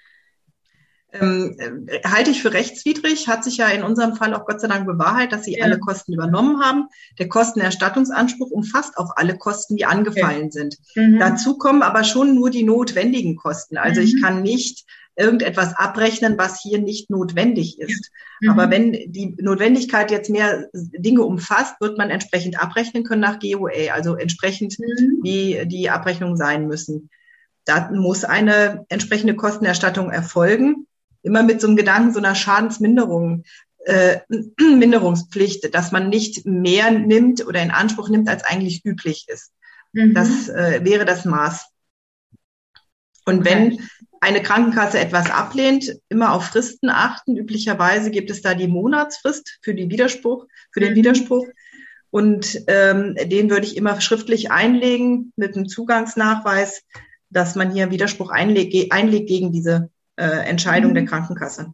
Ähm, 1.21 1.87
äh, 1.87 2.01
halte 2.07 2.31
ich 2.31 2.41
für 2.41 2.53
rechtswidrig, 2.53 3.27
hat 3.27 3.43
sich 3.43 3.57
ja 3.57 3.67
in 3.69 3.83
unserem 3.83 4.15
Fall 4.15 4.33
auch 4.33 4.45
Gott 4.45 4.61
sei 4.61 4.67
Dank 4.67 4.85
bewahrheit, 4.85 5.31
dass 5.31 5.43
sie 5.43 5.57
ja. 5.57 5.63
alle 5.63 5.79
Kosten 5.79 6.13
übernommen 6.13 6.61
haben. 6.61 6.87
Der 7.19 7.27
Kostenerstattungsanspruch 7.27 8.51
umfasst 8.51 8.97
auch 8.97 9.11
alle 9.15 9.37
Kosten, 9.37 9.75
die 9.75 9.85
angefallen 9.85 10.47
okay. 10.47 10.51
sind. 10.51 10.77
Mhm. 10.95 11.19
Dazu 11.19 11.57
kommen 11.57 11.81
aber 11.81 12.03
schon 12.03 12.35
nur 12.35 12.49
die 12.49 12.63
notwendigen 12.63 13.35
Kosten. 13.35 13.77
Also 13.77 14.01
mhm. 14.01 14.07
ich 14.07 14.21
kann 14.21 14.41
nicht 14.41 14.85
irgendetwas 15.15 15.75
abrechnen, 15.75 16.37
was 16.37 16.61
hier 16.61 16.79
nicht 16.79 17.09
notwendig 17.09 17.79
ist. 17.79 18.11
Mhm. 18.41 18.49
Aber 18.49 18.69
wenn 18.69 18.91
die 18.91 19.35
Notwendigkeit 19.39 20.11
jetzt 20.11 20.29
mehr 20.29 20.67
Dinge 20.73 21.23
umfasst, 21.23 21.79
wird 21.79 21.97
man 21.97 22.09
entsprechend 22.09 22.61
abrechnen 22.61 23.03
können 23.03 23.21
nach 23.21 23.39
GOA, 23.39 23.93
also 23.93 24.15
entsprechend 24.15 24.77
mhm. 24.79 25.19
wie 25.23 25.65
die 25.65 25.89
Abrechnungen 25.89 26.37
sein 26.37 26.67
müssen. 26.67 27.09
Da 27.63 27.89
muss 27.91 28.23
eine 28.23 28.85
entsprechende 28.89 29.35
Kostenerstattung 29.35 30.11
erfolgen 30.11 30.85
immer 31.25 31.43
mit 31.43 31.59
so 31.59 31.67
einem 31.67 31.75
Gedanken 31.75 32.13
so 32.13 32.19
einer 32.19 32.35
Schadensminderung, 32.35 33.43
äh, 33.85 34.19
Minderungspflicht, 34.59 35.73
dass 35.73 35.91
man 35.91 36.09
nicht 36.09 36.45
mehr 36.45 36.91
nimmt 36.91 37.45
oder 37.45 37.61
in 37.61 37.71
Anspruch 37.71 38.09
nimmt, 38.09 38.29
als 38.29 38.43
eigentlich 38.43 38.85
üblich 38.85 39.25
ist. 39.27 39.51
Mhm. 39.93 40.13
Das 40.13 40.49
äh, 40.49 40.81
wäre 40.83 41.05
das 41.05 41.25
Maß. 41.25 41.67
Und 43.25 43.43
wenn 43.43 43.79
eine 44.21 44.41
Krankenkasse 44.41 44.99
etwas 44.99 45.29
ablehnt, 45.29 45.99
immer 46.09 46.33
auf 46.33 46.45
Fristen 46.45 46.89
achten. 46.89 47.37
Üblicherweise 47.37 48.11
gibt 48.11 48.29
es 48.31 48.41
da 48.41 48.55
die 48.55 48.67
Monatsfrist 48.67 49.59
für 49.61 49.73
die 49.73 49.89
Widerspruch, 49.89 50.45
für 50.71 50.79
den 50.79 50.91
mhm. 50.91 50.97
Widerspruch. 50.97 51.45
Und 52.09 52.61
ähm, 52.67 53.15
den 53.15 53.49
würde 53.49 53.67
ich 53.67 53.77
immer 53.77 53.99
schriftlich 53.99 54.51
einlegen 54.51 55.33
mit 55.35 55.55
einem 55.55 55.67
Zugangsnachweis, 55.67 56.83
dass 57.29 57.55
man 57.55 57.71
hier 57.71 57.83
einen 57.83 57.91
Widerspruch 57.91 58.29
einlegt, 58.29 58.91
einlegt 58.91 59.27
gegen 59.27 59.51
diese 59.51 59.89
äh, 60.17 60.47
Entscheidung 60.47 60.91
mhm. 60.91 60.95
der 60.95 61.05
Krankenkasse. 61.05 61.73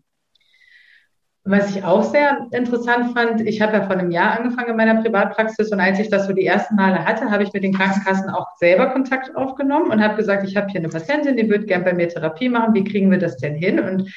Was 1.43 1.75
ich 1.75 1.84
auch 1.84 2.04
sehr 2.04 2.47
interessant 2.51 3.13
fand, 3.17 3.41
ich 3.41 3.62
habe 3.62 3.73
ja 3.73 3.84
vor 3.84 3.97
einem 3.97 4.12
Jahr 4.12 4.38
angefangen 4.38 4.69
in 4.69 4.75
meiner 4.75 5.01
Privatpraxis 5.01 5.71
und 5.71 5.80
als 5.80 5.97
ich 5.99 6.10
das 6.10 6.27
so 6.27 6.34
die 6.34 6.45
ersten 6.45 6.75
Male 6.75 7.04
hatte, 7.04 7.32
habe 7.32 7.41
ich 7.41 7.51
mit 7.51 7.63
den 7.63 7.73
Krankenkassen 7.73 8.30
auch 8.30 8.45
selber 8.60 8.91
Kontakt 8.91 9.36
aufgenommen 9.36 9.89
und 9.89 10.04
habe 10.04 10.17
gesagt, 10.17 10.47
ich 10.47 10.56
habe 10.56 10.67
hier 10.67 10.82
eine 10.82 10.89
Patientin, 10.89 11.38
die 11.38 11.49
würde 11.49 11.65
gern 11.65 11.84
bei 11.84 11.93
mir 11.93 12.10
Therapie 12.10 12.47
machen, 12.47 12.75
wie 12.75 12.84
kriegen 12.84 13.10
wir 13.10 13.17
das 13.17 13.38
denn 13.38 13.56
hin? 13.56 13.80
Und 13.80 14.13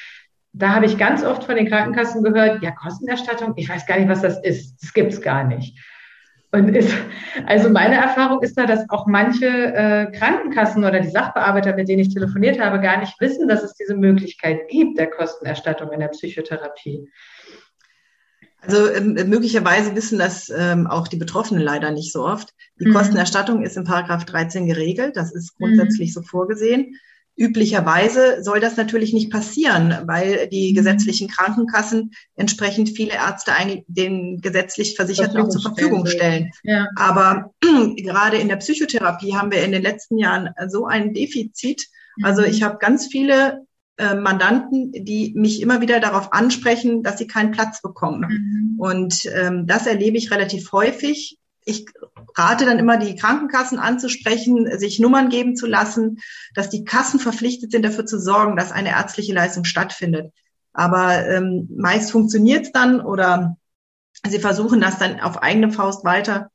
da 0.53 0.75
habe 0.75 0.85
ich 0.85 0.99
ganz 0.99 1.23
oft 1.23 1.43
von 1.43 1.55
den 1.55 1.67
Krankenkassen 1.67 2.21
gehört, 2.23 2.61
ja, 2.61 2.69
Kostenerstattung, 2.69 3.53
ich 3.55 3.69
weiß 3.69 3.87
gar 3.87 3.97
nicht, 3.97 4.07
was 4.07 4.21
das 4.21 4.39
ist, 4.43 4.77
das 4.83 4.93
gibt's 4.93 5.19
gar 5.19 5.45
nicht. 5.45 5.79
Und 6.55 6.69
ist, 6.69 6.93
also 7.47 7.69
meine 7.69 7.95
Erfahrung 7.95 8.41
ist 8.41 8.57
da, 8.57 8.65
dass 8.65 8.89
auch 8.89 9.07
manche 9.07 9.45
äh, 9.45 10.11
Krankenkassen 10.11 10.85
oder 10.85 11.01
die 11.01 11.09
Sachbearbeiter, 11.09 11.75
mit 11.75 11.89
denen 11.89 11.99
ich 11.99 12.13
telefoniert 12.13 12.61
habe, 12.61 12.79
gar 12.79 12.97
nicht 12.99 13.19
wissen, 13.19 13.49
dass 13.49 13.61
es 13.61 13.73
diese 13.73 13.95
Möglichkeit 13.95 14.69
gibt 14.69 14.97
der 14.97 15.09
Kostenerstattung 15.09 15.91
in 15.91 15.99
der 15.99 16.07
Psychotherapie. 16.07 17.09
Also 18.61 18.89
ähm, 18.89 19.13
möglicherweise 19.27 19.95
wissen 19.95 20.17
das 20.17 20.49
ähm, 20.49 20.87
auch 20.87 21.09
die 21.09 21.17
Betroffenen 21.17 21.61
leider 21.61 21.91
nicht 21.91 22.13
so 22.13 22.25
oft. 22.25 22.53
Die 22.79 22.87
mhm. 22.87 22.93
Kostenerstattung 22.93 23.63
ist 23.63 23.75
in 23.75 23.83
Paragraph 23.83 24.23
13 24.23 24.65
geregelt. 24.65 25.17
Das 25.17 25.35
ist 25.35 25.57
grundsätzlich 25.57 26.09
mhm. 26.09 26.13
so 26.13 26.21
vorgesehen. 26.21 26.95
Üblicherweise 27.37 28.43
soll 28.43 28.61
das 28.61 28.77
natürlich 28.77 29.13
nicht 29.13 29.29
passieren, 29.29 29.93
weil 30.05 30.47
die 30.47 30.71
mhm. 30.71 30.75
gesetzlichen 30.75 31.27
Krankenkassen 31.27 32.11
entsprechend 32.35 32.89
viele 32.89 33.13
Ärzte 33.13 33.51
den 33.87 34.39
gesetzlich 34.41 34.95
Versicherten 34.95 35.51
zur 35.51 35.61
Verfügung 35.61 36.05
stellen. 36.05 36.51
Ja. 36.63 36.87
Aber 36.95 37.51
gerade 37.97 38.37
in 38.37 38.47
der 38.47 38.55
Psychotherapie 38.57 39.35
haben 39.35 39.51
wir 39.51 39.63
in 39.63 39.73
den 39.73 39.81
letzten 39.81 40.17
Jahren 40.17 40.49
so 40.67 40.85
ein 40.85 41.13
Defizit. 41.13 41.87
Also 42.23 42.41
mhm. 42.41 42.47
ich 42.47 42.63
habe 42.63 42.77
ganz 42.77 43.07
viele 43.07 43.65
äh, 43.97 44.15
Mandanten, 44.15 44.91
die 44.91 45.33
mich 45.35 45.61
immer 45.61 45.81
wieder 45.81 45.99
darauf 45.99 46.33
ansprechen, 46.33 47.03
dass 47.03 47.17
sie 47.17 47.27
keinen 47.27 47.51
Platz 47.51 47.81
bekommen. 47.81 48.29
Mhm. 48.29 48.79
Und 48.79 49.25
ähm, 49.33 49.67
das 49.67 49.87
erlebe 49.87 50.17
ich 50.17 50.31
relativ 50.31 50.71
häufig 50.71 51.37
ich 51.65 51.87
rate 52.35 52.65
dann 52.65 52.79
immer, 52.79 52.97
die 52.97 53.15
Krankenkassen 53.15 53.79
anzusprechen, 53.79 54.77
sich 54.77 54.99
Nummern 54.99 55.29
geben 55.29 55.55
zu 55.55 55.65
lassen, 55.65 56.19
dass 56.53 56.69
die 56.69 56.85
Kassen 56.85 57.19
verpflichtet 57.19 57.71
sind, 57.71 57.83
dafür 57.83 58.05
zu 58.05 58.19
sorgen, 58.19 58.55
dass 58.55 58.71
eine 58.71 58.89
ärztliche 58.89 59.33
Leistung 59.33 59.65
stattfindet. 59.65 60.31
Aber 60.73 61.27
ähm, 61.27 61.67
meist 61.75 62.11
funktioniert 62.11 62.65
es 62.65 62.71
dann 62.71 63.01
oder 63.01 63.57
sie 64.27 64.39
versuchen 64.39 64.79
das 64.79 64.99
dann 64.99 65.19
auf 65.19 65.41
eigene 65.41 65.71
Faust 65.71 66.05
weiter. 66.05 66.51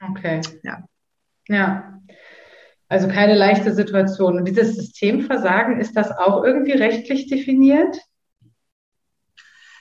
Okay. 0.00 0.40
Ja. 0.62 0.84
Ja. 1.48 2.00
Also 2.88 3.08
keine 3.08 3.34
leichte 3.34 3.74
Situation. 3.74 4.38
Und 4.38 4.44
dieses 4.46 4.76
Systemversagen, 4.76 5.80
ist 5.80 5.96
das 5.96 6.10
auch 6.12 6.44
irgendwie 6.44 6.72
rechtlich 6.72 7.28
definiert? 7.28 7.98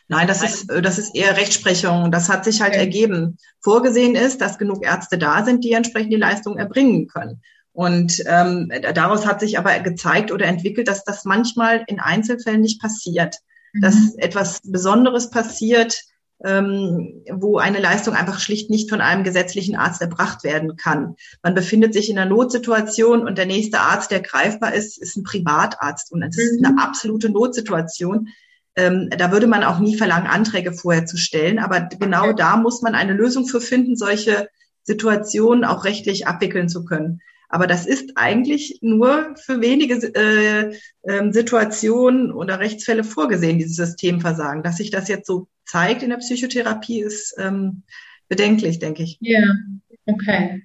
Nein, 0.07 0.27
das 0.27 0.43
ist, 0.43 0.69
äh, 0.69 0.81
das 0.81 0.99
ist 0.99 1.15
eher 1.15 1.35
Rechtsprechung. 1.37 2.11
Das 2.11 2.29
hat 2.29 2.45
sich 2.45 2.61
halt 2.61 2.73
okay. 2.73 2.81
ergeben. 2.81 3.37
Vorgesehen 3.61 4.15
ist, 4.15 4.41
dass 4.41 4.57
genug 4.57 4.85
Ärzte 4.85 5.17
da 5.17 5.43
sind, 5.43 5.63
die 5.63 5.71
entsprechend 5.71 6.13
die 6.13 6.17
Leistung 6.17 6.57
erbringen 6.57 7.07
können. 7.07 7.41
Und 7.73 8.23
ähm, 8.25 8.71
daraus 8.93 9.25
hat 9.25 9.41
sich 9.41 9.57
aber 9.57 9.77
gezeigt 9.79 10.31
oder 10.31 10.45
entwickelt, 10.45 10.87
dass 10.87 11.03
das 11.03 11.25
manchmal 11.25 11.83
in 11.87 11.99
Einzelfällen 11.99 12.61
nicht 12.61 12.79
passiert. 12.79 13.37
Mhm. 13.73 13.81
Dass 13.81 14.15
etwas 14.15 14.61
Besonderes 14.63 15.29
passiert, 15.29 15.99
ähm, 16.43 17.23
wo 17.31 17.57
eine 17.57 17.79
Leistung 17.79 18.13
einfach 18.13 18.39
schlicht 18.39 18.69
nicht 18.69 18.89
von 18.89 19.01
einem 19.01 19.23
gesetzlichen 19.23 19.75
Arzt 19.75 20.01
erbracht 20.01 20.43
werden 20.43 20.77
kann. 20.77 21.15
Man 21.43 21.55
befindet 21.55 21.93
sich 21.93 22.09
in 22.09 22.17
einer 22.17 22.29
Notsituation 22.29 23.27
und 23.27 23.37
der 23.37 23.45
nächste 23.45 23.79
Arzt, 23.79 24.11
der 24.11 24.21
greifbar 24.21 24.73
ist, 24.73 24.97
ist 24.97 25.17
ein 25.17 25.23
Privatarzt. 25.23 26.11
Und 26.11 26.21
es 26.21 26.37
ist 26.37 26.63
eine 26.63 26.73
mhm. 26.73 26.79
absolute 26.79 27.29
Notsituation. 27.29 28.29
Ähm, 28.75 29.09
da 29.09 29.31
würde 29.31 29.47
man 29.47 29.63
auch 29.63 29.79
nie 29.79 29.97
verlangen, 29.97 30.27
Anträge 30.27 30.73
vorher 30.73 31.05
zu 31.05 31.17
stellen. 31.17 31.59
Aber 31.59 31.81
genau 31.81 32.33
da 32.33 32.57
muss 32.57 32.81
man 32.81 32.95
eine 32.95 33.13
Lösung 33.13 33.47
für 33.47 33.61
finden, 33.61 33.95
solche 33.95 34.49
Situationen 34.83 35.63
auch 35.63 35.85
rechtlich 35.85 36.27
abwickeln 36.27 36.69
zu 36.69 36.85
können. 36.85 37.21
Aber 37.47 37.67
das 37.67 37.85
ist 37.85 38.11
eigentlich 38.15 38.79
nur 38.81 39.35
für 39.37 39.61
wenige 39.61 39.95
äh, 40.15 40.75
äh, 41.03 41.31
Situationen 41.31 42.31
oder 42.31 42.59
Rechtsfälle 42.59 43.03
vorgesehen, 43.03 43.59
dieses 43.59 43.75
Systemversagen. 43.75 44.63
Dass 44.63 44.77
sich 44.77 44.91
das 44.91 45.07
jetzt 45.07 45.27
so 45.27 45.47
zeigt 45.65 46.03
in 46.03 46.09
der 46.09 46.17
Psychotherapie, 46.17 47.01
ist 47.01 47.35
ähm, 47.37 47.83
bedenklich, 48.27 48.79
denke 48.79 49.03
ich. 49.03 49.17
Ja, 49.21 49.43
okay. 50.05 50.63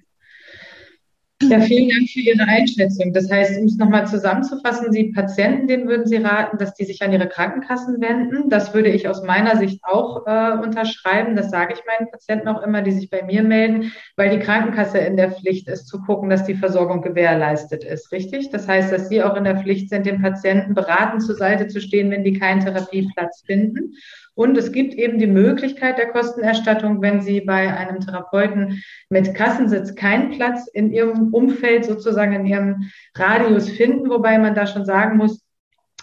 Ja, 1.49 1.59
vielen 1.59 1.89
Dank 1.89 2.09
für 2.09 2.19
Ihre 2.19 2.43
Einschätzung. 2.43 3.13
Das 3.13 3.29
heißt, 3.29 3.59
um 3.59 3.65
es 3.65 3.77
nochmal 3.77 4.07
zusammenzufassen, 4.07 4.91
Sie 4.91 5.11
Patienten, 5.11 5.67
denen 5.67 5.87
würden 5.87 6.05
Sie 6.05 6.17
raten, 6.17 6.57
dass 6.57 6.73
die 6.73 6.85
sich 6.85 7.01
an 7.01 7.11
ihre 7.11 7.27
Krankenkassen 7.27 7.99
wenden. 7.99 8.49
Das 8.49 8.73
würde 8.73 8.89
ich 8.89 9.07
aus 9.07 9.23
meiner 9.23 9.57
Sicht 9.57 9.79
auch 9.83 10.25
äh, 10.27 10.53
unterschreiben. 10.53 11.35
Das 11.35 11.49
sage 11.49 11.73
ich 11.73 11.81
meinen 11.85 12.11
Patienten 12.11 12.47
auch 12.47 12.61
immer, 12.61 12.81
die 12.81 12.91
sich 12.91 13.09
bei 13.09 13.23
mir 13.23 13.43
melden, 13.43 13.91
weil 14.15 14.29
die 14.29 14.43
Krankenkasse 14.43 14.99
in 14.99 15.17
der 15.17 15.31
Pflicht 15.31 15.67
ist, 15.67 15.87
zu 15.87 16.01
gucken, 16.01 16.29
dass 16.29 16.45
die 16.45 16.55
Versorgung 16.55 17.01
gewährleistet 17.01 17.83
ist. 17.83 18.11
Richtig? 18.11 18.49
Das 18.51 18.67
heißt, 18.67 18.91
dass 18.91 19.09
Sie 19.09 19.23
auch 19.23 19.35
in 19.35 19.43
der 19.43 19.57
Pflicht 19.57 19.89
sind, 19.89 20.05
den 20.05 20.21
Patienten 20.21 20.73
beratend 20.73 21.23
zur 21.23 21.35
Seite 21.35 21.67
zu 21.67 21.81
stehen, 21.81 22.11
wenn 22.11 22.23
die 22.23 22.37
keinen 22.37 22.61
Therapieplatz 22.61 23.43
finden. 23.45 23.93
Und 24.33 24.57
es 24.57 24.71
gibt 24.71 24.93
eben 24.93 25.19
die 25.19 25.27
Möglichkeit 25.27 25.97
der 25.97 26.09
Kostenerstattung, 26.09 27.01
wenn 27.01 27.21
Sie 27.21 27.41
bei 27.41 27.73
einem 27.75 27.99
Therapeuten 27.99 28.81
mit 29.09 29.35
Kassensitz 29.35 29.95
keinen 29.95 30.31
Platz 30.31 30.67
in 30.67 30.91
Ihrem 30.91 31.33
Umfeld, 31.33 31.85
sozusagen 31.85 32.33
in 32.33 32.45
Ihrem 32.45 32.89
Radius 33.15 33.69
finden, 33.69 34.09
wobei 34.09 34.37
man 34.37 34.55
da 34.55 34.65
schon 34.67 34.85
sagen 34.85 35.17
muss, 35.17 35.41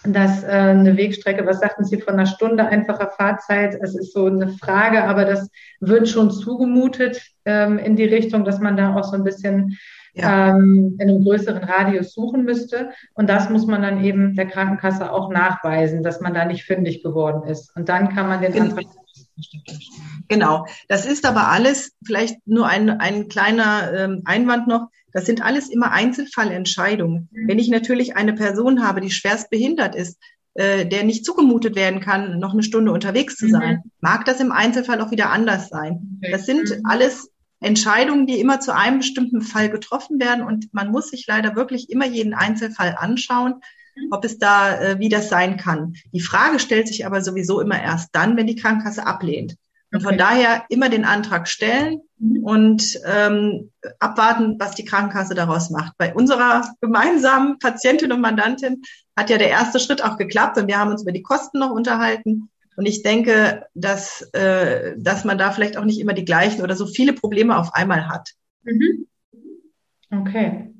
dass 0.05 0.45
äh, 0.45 0.49
eine 0.49 0.97
Wegstrecke, 0.97 1.45
was 1.47 1.61
sagten 1.61 1.85
Sie, 1.85 2.01
von 2.01 2.15
einer 2.15 2.27
Stunde 2.27 2.67
einfacher 2.67 3.09
Fahrzeit, 3.09 3.77
es 3.81 3.97
ist 3.97 4.13
so 4.13 4.27
eine 4.27 4.49
Frage, 4.49 5.05
aber 5.05 5.25
das 5.25 5.51
wird 5.81 6.09
schon 6.09 6.31
zugemutet 6.31 7.21
ähm, 7.45 7.79
in 7.79 7.97
die 7.97 8.05
Richtung, 8.05 8.45
dass 8.45 8.61
man 8.61 8.77
da 8.77 8.95
auch 8.95 9.05
so 9.05 9.17
ein 9.17 9.25
bisschen 9.25 9.77
ja. 10.19 10.51
ähm, 10.51 10.97
in 10.99 11.09
einem 11.09 11.25
größeren 11.25 11.65
Radius 11.65 12.13
suchen 12.13 12.45
müsste. 12.45 12.91
Und 13.15 13.29
das 13.29 13.51
muss 13.51 13.67
man 13.67 13.83
dann 13.83 14.05
eben 14.05 14.35
der 14.35 14.47
Krankenkasse 14.47 15.13
auch 15.13 15.31
nachweisen, 15.31 16.03
dass 16.03 16.21
man 16.21 16.35
da 16.35 16.45
nicht 16.45 16.65
fündig 16.65 17.03
geworden 17.03 17.49
ist. 17.49 17.75
Und 17.77 17.89
dann 17.89 18.15
kann 18.15 18.29
man 18.29 18.41
den 18.41 18.53
genau. 18.53 18.65
Antrag. 18.67 18.87
Genau, 20.29 20.67
das 20.89 21.07
ist 21.07 21.25
aber 21.25 21.49
alles, 21.49 21.93
vielleicht 22.05 22.37
nur 22.47 22.67
ein, 22.67 22.91
ein 22.91 23.29
kleiner 23.29 23.93
ähm, 23.95 24.23
Einwand 24.25 24.67
noch, 24.67 24.89
das 25.13 25.27
sind 25.27 25.43
alles 25.43 25.71
immer 25.71 25.93
Einzelfallentscheidungen. 25.93 27.29
Mhm. 27.31 27.49
Wenn 27.49 27.59
ich 27.59 27.69
natürlich 27.69 28.17
eine 28.17 28.35
Person 28.35 28.87
habe, 28.87 29.01
die 29.01 29.11
schwerst 29.11 29.49
behindert 29.49 29.95
ist, 29.95 30.19
äh, 30.55 30.87
der 30.87 31.05
nicht 31.05 31.25
zugemutet 31.25 31.77
werden 31.77 32.01
kann, 32.01 32.39
noch 32.39 32.53
eine 32.53 32.63
Stunde 32.63 32.93
unterwegs 32.93 33.37
zu 33.37 33.49
sein, 33.49 33.83
mhm. 33.85 33.91
mag 34.01 34.25
das 34.25 34.41
im 34.41 34.53
Einzelfall 34.53 35.01
auch 35.01 35.11
wieder 35.11 35.31
anders 35.31 35.69
sein. 35.69 36.21
Das 36.31 36.47
sind 36.47 36.71
mhm. 36.71 36.83
alles 36.85 37.31
Entscheidungen, 37.61 38.27
die 38.27 38.41
immer 38.41 38.61
zu 38.61 38.75
einem 38.75 38.99
bestimmten 38.99 39.43
Fall 39.43 39.69
getroffen 39.69 40.21
werden. 40.21 40.45
Und 40.45 40.73
man 40.73 40.91
muss 40.91 41.11
sich 41.11 41.27
leider 41.27 41.57
wirklich 41.57 41.91
immer 41.91 42.07
jeden 42.07 42.35
Einzelfall 42.35 42.97
anschauen, 42.99 43.55
mhm. 43.97 44.09
ob 44.11 44.25
es 44.25 44.39
da, 44.39 44.81
äh, 44.81 44.99
wie 44.99 45.09
das 45.09 45.29
sein 45.29 45.57
kann. 45.57 45.95
Die 46.13 46.21
Frage 46.21 46.59
stellt 46.59 46.89
sich 46.89 47.07
aber 47.07 47.23
sowieso 47.23 47.61
immer 47.61 47.81
erst 47.81 48.11
dann, 48.13 48.37
wenn 48.37 48.47
die 48.47 48.57
Krankenkasse 48.57 49.07
ablehnt. 49.07 49.57
Und 49.91 50.03
von 50.03 50.19
daher 50.19 50.65
immer 50.69 50.91
den 50.91 51.07
Antrag 51.07 51.49
stellen 51.49 52.03
mhm. 52.19 52.45
und 52.45 53.01
ähm, 53.07 53.71
abwarten, 53.99 54.57
was 54.59 54.75
die 54.75 54.85
Krankenkasse 54.85 55.35
daraus 55.35 55.71
macht. 55.71 55.95
Bei 55.97 56.15
unserer 56.15 56.75
gemeinsamen 56.81 57.59
Patientin 57.59 58.13
und 58.13 58.21
Mandantin 58.21 58.83
hat 59.17 59.31
ja 59.31 59.39
der 59.39 59.49
erste 59.49 59.81
Schritt 59.81 60.05
auch 60.05 60.19
geklappt 60.19 60.59
und 60.59 60.69
wir 60.69 60.79
haben 60.79 60.91
uns 60.91 61.03
über 61.03 61.13
die 61.13 61.23
Kosten 61.23 61.59
noch 61.59 61.71
unterhalten. 61.71 62.51
Und 62.79 62.87
ich 62.87 63.03
denke, 63.03 63.67
dass, 63.75 64.23
äh, 64.35 64.95
dass 64.97 65.25
man 65.25 65.37
da 65.37 65.51
vielleicht 65.51 65.77
auch 65.77 65.85
nicht 65.85 65.99
immer 65.99 66.13
die 66.13 66.25
gleichen 66.25 66.63
oder 66.63 66.77
so 66.77 66.87
viele 66.87 67.13
Probleme 67.13 67.59
auf 67.59 67.75
einmal 67.75 68.09
hat. 68.09 68.31
Mhm. 68.63 69.09
Okay. 70.13 70.73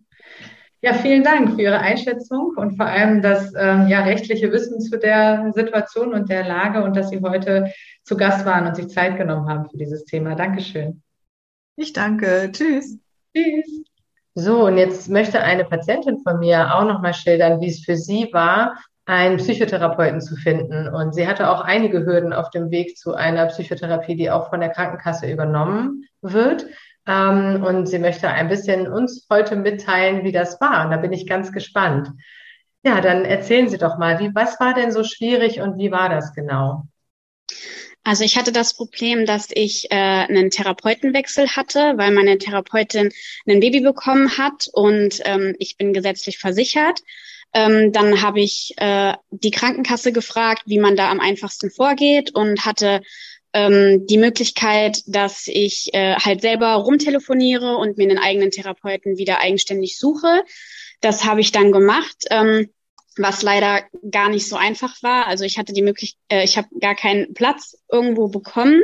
Ja, 0.81 0.95
vielen 0.95 1.25
Dank 1.25 1.57
für 1.57 1.63
Ihre 1.63 1.81
Einschätzung 1.81 2.53
und 2.55 2.77
vor 2.77 2.87
allem 2.87 3.21
das 3.21 3.53
ähm, 3.59 3.89
ja, 3.89 4.05
rechtliche 4.05 4.53
Wissen 4.53 4.81
zu 4.81 4.97
der 4.97 5.51
Situation 5.53 6.15
und 6.15 6.31
der 6.31 6.47
Lage 6.47 6.85
und 6.85 6.95
dass 6.95 7.11
Sie 7.11 7.21
heute 7.21 7.73
zu 8.05 8.17
Gast 8.17 8.47
waren 8.47 8.69
und 8.69 8.77
sich 8.77 8.87
Zeit 8.91 9.17
genommen 9.17 9.49
haben 9.49 9.69
für 9.69 9.77
dieses 9.77 10.05
Thema. 10.05 10.37
Dankeschön. 10.37 11.03
Ich 11.75 11.95
danke. 11.95 12.51
Tschüss. 12.53 12.97
Tschüss. 13.35 13.83
So, 14.37 14.67
und 14.67 14.79
jetzt 14.79 15.09
möchte 15.09 15.41
eine 15.41 15.65
Patientin 15.65 16.21
von 16.21 16.39
mir 16.39 16.77
auch 16.77 16.85
nochmal 16.85 17.15
schildern, 17.15 17.61
wie 17.61 17.71
es 17.71 17.85
für 17.85 17.97
sie 17.97 18.29
war, 18.33 18.77
einen 19.09 19.39
Psychotherapeuten 19.39 20.21
zu 20.21 20.37
finden. 20.37 20.87
Und 20.87 21.15
sie 21.15 21.27
hatte 21.27 21.49
auch 21.49 21.63
einige 21.63 22.05
Hürden 22.05 22.35
auf 22.35 22.51
dem 22.51 22.71
Weg 22.71 22.99
zu 22.99 23.15
einer 23.15 23.47
Psychotherapie, 23.47 24.17
die 24.17 24.31
auch 24.31 24.51
von 24.51 24.61
der 24.61 24.69
Krankenkasse 24.69 25.31
übernommen 25.31 26.05
wird. 26.21 26.67
Ähm, 27.07 27.65
und 27.65 27.87
sie 27.87 27.99
möchte 27.99 28.29
ein 28.29 28.49
bisschen 28.49 28.87
uns 28.87 29.27
heute 29.31 29.57
mitteilen, 29.57 30.25
wie 30.25 30.33
das 30.33 30.61
war. 30.61 30.85
Und 30.85 30.91
da 30.91 30.99
bin 30.99 31.15
ich 31.15 31.27
ganz 31.27 31.53
gespannt. 31.53 32.11
Ja, 32.85 33.01
dann 33.01 33.25
erzählen 33.25 33.71
Sie 33.71 33.79
doch 33.79 33.97
mal, 33.97 34.21
wie, 34.21 34.35
was 34.35 34.61
war 34.61 34.75
denn 34.75 34.93
so 34.93 35.03
schwierig 35.03 35.61
und 35.61 35.79
wie 35.79 35.91
war 35.91 36.11
das 36.11 36.35
genau? 36.35 36.85
Also 38.05 38.25
ich 38.25 38.37
hatte 38.37 38.53
das 38.53 38.75
Problem, 38.75 39.25
dass 39.25 39.49
ich 39.51 39.91
äh, 39.91 39.95
einen 39.95 40.51
Therapeutenwechsel 40.51 41.49
hatte, 41.57 41.95
weil 41.97 42.11
meine 42.11 42.37
Therapeutin 42.37 43.11
ein 43.47 43.61
Baby 43.61 43.81
bekommen 43.81 44.37
hat 44.37 44.69
und 44.73 45.23
ähm, 45.25 45.57
ich 45.59 45.79
bin 45.79 45.95
gesetzlich 45.95 46.39
versichert. 46.39 47.01
Ähm, 47.53 47.93
dann 47.93 48.23
habe 48.23 48.41
ich 48.41 48.75
äh, 48.77 49.15
die 49.31 49.51
Krankenkasse 49.51 50.13
gefragt, 50.13 50.63
wie 50.67 50.79
man 50.79 50.97
da 50.97 51.11
am 51.11 51.21
einfachsten 51.21 51.71
vorgeht 51.71 52.35
und 52.35 52.65
hatte 52.65 53.01
ähm, 53.53 54.07
die 54.07 54.19
Möglichkeit, 54.19 55.03
dass 55.07 55.47
ich 55.47 55.95
äh, 55.95 56.17
halt 56.17 56.43
selber 56.43 56.75
rumtelefoniere 56.75 57.77
und 57.77 57.97
mir 57.97 58.05
einen 58.05 58.19
eigenen 58.19 58.51
Therapeuten 58.51 59.17
wieder 59.17 59.41
eigenständig 59.41 59.99
suche. 59.99 60.43
Das 61.01 61.25
habe 61.25 61.41
ich 61.41 61.53
dann 61.53 61.73
gemacht. 61.73 62.25
Ähm, 62.31 62.69
was 63.19 63.43
leider 63.43 63.83
gar 64.11 64.29
nicht 64.29 64.49
so 64.49 64.57
einfach 64.57 65.03
war. 65.03 65.27
Also 65.27 65.45
ich 65.45 65.59
hatte 65.59 65.73
die 65.73 65.83
Möglichkeit, 65.83 66.21
äh, 66.29 66.45
ich 66.45 66.57
habe 66.57 66.69
gar 66.81 66.95
keinen 66.95 67.35
Platz 67.35 67.77
irgendwo 67.91 68.29
bekommen. 68.29 68.81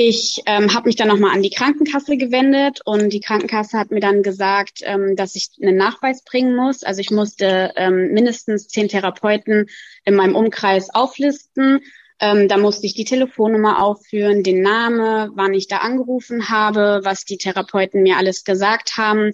Ich 0.00 0.42
ähm, 0.46 0.74
habe 0.74 0.86
mich 0.86 0.94
dann 0.94 1.08
nochmal 1.08 1.34
an 1.34 1.42
die 1.42 1.50
Krankenkasse 1.50 2.16
gewendet 2.16 2.78
und 2.84 3.12
die 3.12 3.18
Krankenkasse 3.18 3.76
hat 3.76 3.90
mir 3.90 3.98
dann 3.98 4.22
gesagt, 4.22 4.78
ähm, 4.82 5.16
dass 5.16 5.34
ich 5.34 5.48
einen 5.60 5.76
Nachweis 5.76 6.22
bringen 6.22 6.54
muss. 6.54 6.84
Also 6.84 7.00
ich 7.00 7.10
musste 7.10 7.72
ähm, 7.74 8.12
mindestens 8.12 8.68
zehn 8.68 8.86
Therapeuten 8.86 9.66
in 10.04 10.14
meinem 10.14 10.36
Umkreis 10.36 10.94
auflisten. 10.94 11.80
Ähm, 12.20 12.46
da 12.46 12.58
musste 12.58 12.86
ich 12.86 12.94
die 12.94 13.06
Telefonnummer 13.06 13.82
aufführen, 13.82 14.44
den 14.44 14.62
Namen, 14.62 15.32
wann 15.34 15.52
ich 15.52 15.66
da 15.66 15.78
angerufen 15.78 16.48
habe, 16.48 17.00
was 17.02 17.24
die 17.24 17.38
Therapeuten 17.38 18.04
mir 18.04 18.18
alles 18.18 18.44
gesagt 18.44 18.98
haben, 18.98 19.32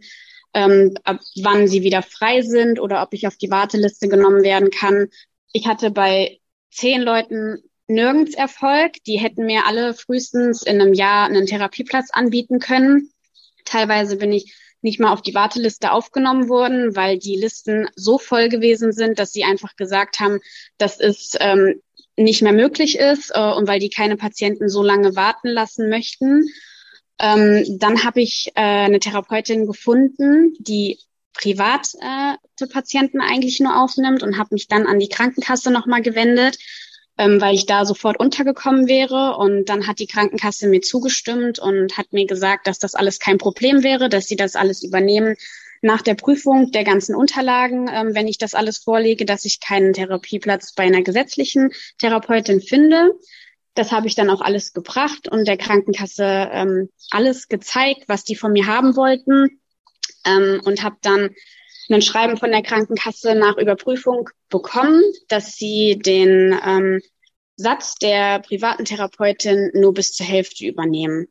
ähm, 0.54 0.94
ab 1.04 1.20
wann 1.42 1.68
sie 1.68 1.82
wieder 1.82 2.00
frei 2.00 2.40
sind 2.40 2.80
oder 2.80 3.02
ob 3.02 3.12
ich 3.12 3.26
auf 3.26 3.36
die 3.36 3.50
Warteliste 3.50 4.08
genommen 4.08 4.42
werden 4.42 4.70
kann. 4.70 5.08
Ich 5.52 5.66
hatte 5.66 5.90
bei 5.90 6.38
zehn 6.70 7.02
Leuten 7.02 7.62
nirgends 7.86 8.34
Erfolg. 8.34 8.92
Die 9.06 9.18
hätten 9.18 9.46
mir 9.46 9.66
alle 9.66 9.94
frühestens 9.94 10.62
in 10.62 10.80
einem 10.80 10.94
Jahr 10.94 11.26
einen 11.26 11.46
Therapieplatz 11.46 12.10
anbieten 12.12 12.58
können. 12.58 13.10
Teilweise 13.64 14.16
bin 14.16 14.32
ich 14.32 14.54
nicht 14.82 15.00
mal 15.00 15.12
auf 15.12 15.22
die 15.22 15.34
Warteliste 15.34 15.92
aufgenommen 15.92 16.48
worden, 16.48 16.94
weil 16.94 17.18
die 17.18 17.36
Listen 17.36 17.88
so 17.96 18.18
voll 18.18 18.48
gewesen 18.48 18.92
sind, 18.92 19.18
dass 19.18 19.32
sie 19.32 19.44
einfach 19.44 19.76
gesagt 19.76 20.20
haben, 20.20 20.40
dass 20.76 21.00
es 21.00 21.32
ähm, 21.40 21.80
nicht 22.16 22.42
mehr 22.42 22.52
möglich 22.52 22.98
ist 22.98 23.30
äh, 23.34 23.40
und 23.40 23.66
weil 23.66 23.80
die 23.80 23.88
keine 23.88 24.16
Patienten 24.16 24.68
so 24.68 24.82
lange 24.82 25.16
warten 25.16 25.48
lassen 25.48 25.88
möchten. 25.88 26.44
Ähm, 27.18 27.64
dann 27.78 28.04
habe 28.04 28.20
ich 28.20 28.52
äh, 28.54 28.60
eine 28.60 29.00
Therapeutin 29.00 29.66
gefunden, 29.66 30.54
die 30.58 30.98
private 31.32 31.98
äh, 32.00 32.66
Patienten 32.66 33.20
eigentlich 33.20 33.60
nur 33.60 33.82
aufnimmt 33.82 34.22
und 34.22 34.38
habe 34.38 34.50
mich 34.52 34.68
dann 34.68 34.86
an 34.86 34.98
die 34.98 35.08
Krankenkasse 35.08 35.70
nochmal 35.70 36.02
gewendet 36.02 36.58
ähm, 37.18 37.40
weil 37.40 37.54
ich 37.54 37.66
da 37.66 37.84
sofort 37.84 38.18
untergekommen 38.18 38.88
wäre. 38.88 39.36
Und 39.36 39.68
dann 39.68 39.86
hat 39.86 39.98
die 39.98 40.06
Krankenkasse 40.06 40.68
mir 40.68 40.80
zugestimmt 40.80 41.58
und 41.58 41.96
hat 41.96 42.12
mir 42.12 42.26
gesagt, 42.26 42.66
dass 42.66 42.78
das 42.78 42.94
alles 42.94 43.18
kein 43.18 43.38
Problem 43.38 43.82
wäre, 43.82 44.08
dass 44.08 44.26
sie 44.26 44.36
das 44.36 44.56
alles 44.56 44.82
übernehmen 44.82 45.36
nach 45.84 46.00
der 46.00 46.14
Prüfung 46.14 46.72
der 46.72 46.82
ganzen 46.82 47.14
Unterlagen, 47.14 47.88
ähm, 47.92 48.14
wenn 48.14 48.26
ich 48.26 48.38
das 48.38 48.54
alles 48.54 48.78
vorlege, 48.78 49.26
dass 49.26 49.44
ich 49.44 49.60
keinen 49.60 49.92
Therapieplatz 49.92 50.72
bei 50.72 50.84
einer 50.84 51.02
gesetzlichen 51.02 51.70
Therapeutin 51.98 52.60
finde. 52.60 53.12
Das 53.74 53.92
habe 53.92 54.06
ich 54.06 54.14
dann 54.14 54.30
auch 54.30 54.40
alles 54.40 54.72
gebracht 54.72 55.28
und 55.28 55.46
der 55.46 55.58
Krankenkasse 55.58 56.48
ähm, 56.52 56.88
alles 57.10 57.48
gezeigt, 57.48 58.04
was 58.06 58.24
die 58.24 58.36
von 58.36 58.52
mir 58.52 58.66
haben 58.66 58.96
wollten 58.96 59.60
ähm, 60.24 60.60
und 60.64 60.82
habe 60.82 60.96
dann 61.02 61.34
ein 61.88 62.02
Schreiben 62.02 62.36
von 62.36 62.50
der 62.50 62.62
Krankenkasse 62.62 63.34
nach 63.34 63.56
Überprüfung 63.56 64.30
bekommen, 64.48 65.02
dass 65.28 65.56
sie 65.56 65.98
den 65.98 66.58
ähm, 66.64 67.00
Satz 67.56 67.94
der 67.96 68.40
privaten 68.40 68.84
Therapeutin 68.84 69.70
nur 69.74 69.94
bis 69.94 70.12
zur 70.12 70.26
Hälfte 70.26 70.66
übernehmen. 70.66 71.28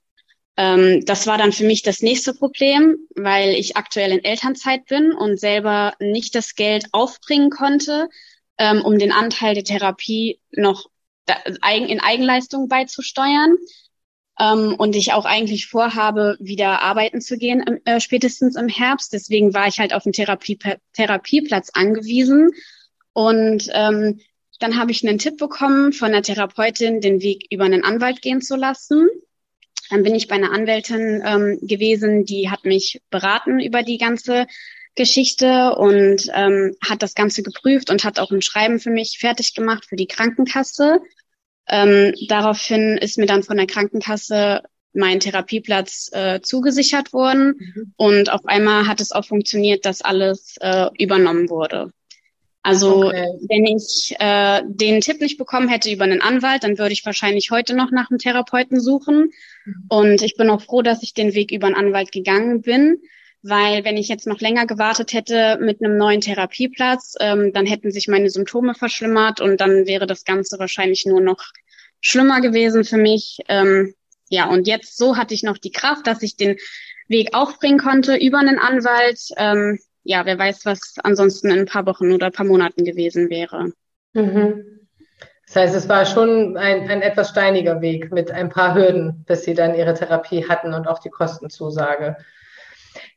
Ähm, 0.56 1.04
das 1.06 1.28
war 1.28 1.38
dann 1.38 1.52
für 1.52 1.66
mich 1.66 1.82
das 1.82 2.02
nächste 2.02 2.34
Problem, 2.34 2.98
weil 3.16 3.50
ich 3.56 3.76
aktuell 3.76 4.12
in 4.12 4.24
Elternzeit 4.24 4.86
bin 4.86 5.12
und 5.12 5.40
selber 5.40 5.94
nicht 6.00 6.36
das 6.36 6.56
Geld 6.56 6.86
aufbringen 6.92 7.50
konnte, 7.50 8.10
ähm, 8.58 8.84
um 8.86 9.00
den 9.00 9.12
Anteil 9.12 9.56
der 9.56 9.64
Therapie 9.64 10.40
noch 10.52 10.90
in 11.88 12.02
Eigenleistung 12.02 12.68
beizusteuern 12.68 13.56
ähm, 14.40 14.76
und 14.78 14.96
ich 14.96 15.14
auch 15.14 15.26
eigentlich 15.26 15.68
vorhabe, 15.68 16.38
wieder 16.40 16.82
arbeiten 16.82 17.22
zu 17.22 17.38
gehen, 17.38 17.82
äh, 17.86 18.00
spätestens 18.00 18.56
im 18.56 18.68
Herbst. 18.68 19.14
Deswegen 19.14 19.54
war 19.54 19.68
ich 19.68 19.80
halt 19.80 19.94
auf 19.94 20.06
einen 20.06 20.14
Therapie 20.14 20.58
Therapieplatz 20.94 21.70
angewiesen. 21.74 22.52
Und 23.14 23.70
ähm, 23.74 24.20
dann 24.60 24.78
habe 24.78 24.92
ich 24.92 25.08
einen 25.08 25.20
Tipp 25.20 25.38
bekommen 25.38 25.94
von 25.94 26.12
der 26.12 26.24
Therapeutin, 26.24 27.02
den 27.02 27.22
Weg 27.22 27.46
über 27.52 27.66
einen 27.66 27.84
Anwalt 27.84 28.22
gehen 28.22 28.42
zu 28.42 28.56
lassen. 28.56 29.08
Dann 29.90 30.04
bin 30.04 30.16
ich 30.16 30.28
bei 30.28 30.36
einer 30.36 30.52
Anwältin 30.52 31.22
ähm, 31.26 31.60
gewesen, 31.62 32.26
die 32.26 32.50
hat 32.50 32.66
mich 32.66 33.02
beraten 33.10 33.60
über 33.60 33.84
die 33.84 33.98
ganze 33.98 34.48
Geschichte 34.96 35.76
und 35.76 36.30
ähm, 36.34 36.76
hat 36.82 37.02
das 37.02 37.16
Ganze 37.16 37.44
geprüft 37.44 37.90
und 37.90 38.04
hat 38.04 38.20
auch 38.20 38.32
ein 38.32 38.42
Schreiben 38.42 38.80
für 38.80 38.92
mich 38.92 39.18
fertig 39.20 39.54
gemacht 39.54 39.86
für 39.86 39.96
die 39.96 40.08
Krankenkasse. 40.08 41.02
Ähm, 41.68 42.14
daraufhin 42.28 42.98
ist 42.98 43.18
mir 43.18 43.26
dann 43.26 43.44
von 43.44 43.58
der 43.58 43.68
Krankenkasse 43.68 44.62
mein 44.94 45.20
Therapieplatz 45.20 46.10
äh, 46.14 46.42
zugesichert 46.42 47.14
worden 47.14 47.56
mhm. 47.58 47.94
und 47.96 48.32
auf 48.32 48.46
einmal 48.46 48.88
hat 48.88 49.02
es 49.02 49.12
auch 49.12 49.26
funktioniert, 49.26 49.86
dass 49.86 50.02
alles 50.02 50.56
äh, 50.62 50.88
übernommen 50.98 51.50
wurde. 51.50 51.92
Also 52.66 53.08
okay. 53.08 53.28
wenn 53.50 53.66
ich 53.66 54.16
äh, 54.20 54.62
den 54.66 55.02
Tipp 55.02 55.20
nicht 55.20 55.38
bekommen 55.38 55.68
hätte 55.68 55.92
über 55.92 56.06
einen 56.06 56.22
Anwalt, 56.22 56.64
dann 56.64 56.78
würde 56.78 56.94
ich 56.94 57.06
wahrscheinlich 57.06 57.52
heute 57.52 57.76
noch 57.76 57.92
nach 57.92 58.10
einem 58.10 58.20
Therapeuten 58.20 58.80
suchen. 58.80 59.32
Mhm. 59.66 59.86
Und 59.90 60.22
ich 60.22 60.36
bin 60.36 60.50
auch 60.50 60.62
froh, 60.62 60.82
dass 60.82 61.04
ich 61.04 61.14
den 61.14 61.34
Weg 61.34 61.52
über 61.52 61.68
einen 61.68 61.76
Anwalt 61.76 62.14
gegangen 62.14 62.62
bin, 62.62 63.02
weil 63.44 63.84
wenn 63.84 63.98
ich 63.98 64.08
jetzt 64.08 64.26
noch 64.26 64.40
länger 64.40 64.66
gewartet 64.66 65.12
hätte 65.14 65.58
mit 65.60 65.84
einem 65.84 65.98
neuen 65.98 66.22
Therapieplatz, 66.22 67.16
ähm, 67.20 67.52
dann 67.54 67.66
hätten 67.66 67.92
sich 67.92 68.08
meine 68.08 68.30
Symptome 68.30 68.74
verschlimmert 68.74 69.42
und 69.42 69.60
dann 69.60 69.86
wäre 69.86 70.08
das 70.08 70.24
Ganze 70.24 70.58
wahrscheinlich 70.60 71.06
nur 71.06 71.20
noch 71.20 71.44
schlimmer 72.00 72.40
gewesen 72.40 72.86
für 72.86 72.98
mich. 72.98 73.40
Ähm, 73.50 73.94
ja, 74.30 74.50
und 74.50 74.66
jetzt 74.68 74.98
so 74.98 75.18
hatte 75.18 75.34
ich 75.34 75.44
noch 75.44 75.58
die 75.58 75.72
Kraft, 75.72 76.08
dass 76.08 76.24
ich 76.24 76.38
den 76.38 76.58
Weg 77.10 77.36
aufbringen 77.36 77.80
konnte 77.80 78.16
über 78.16 78.40
einen 78.40 78.60
Anwalt. 78.60 79.20
Ähm, 79.36 79.80
ja, 80.04 80.26
wer 80.26 80.40
weiß, 80.40 80.66
was 80.66 80.96
ansonsten 81.04 81.52
in 81.52 81.60
ein 81.60 81.66
paar 81.66 81.86
Wochen 81.86 82.14
oder 82.14 82.28
ein 82.28 82.32
paar 82.32 82.46
Monaten 82.46 82.86
gewesen 82.86 83.30
wäre. 83.30 83.74
Mhm. 84.14 84.88
Das 85.48 85.56
heißt, 85.58 85.76
es 85.76 85.90
war 85.90 86.06
schon 86.06 86.56
ein, 86.58 86.90
ein 86.90 87.02
etwas 87.02 87.30
steiniger 87.30 87.82
Weg 87.82 88.12
mit 88.12 88.32
ein 88.32 88.50
paar 88.50 88.74
Hürden, 88.74 89.24
bis 89.28 89.44
Sie 89.44 89.54
dann 89.54 89.76
Ihre 89.76 89.94
Therapie 89.94 90.48
hatten 90.48 90.74
und 90.74 90.88
auch 90.88 91.00
die 91.00 91.10
Kostenzusage. 91.10 92.16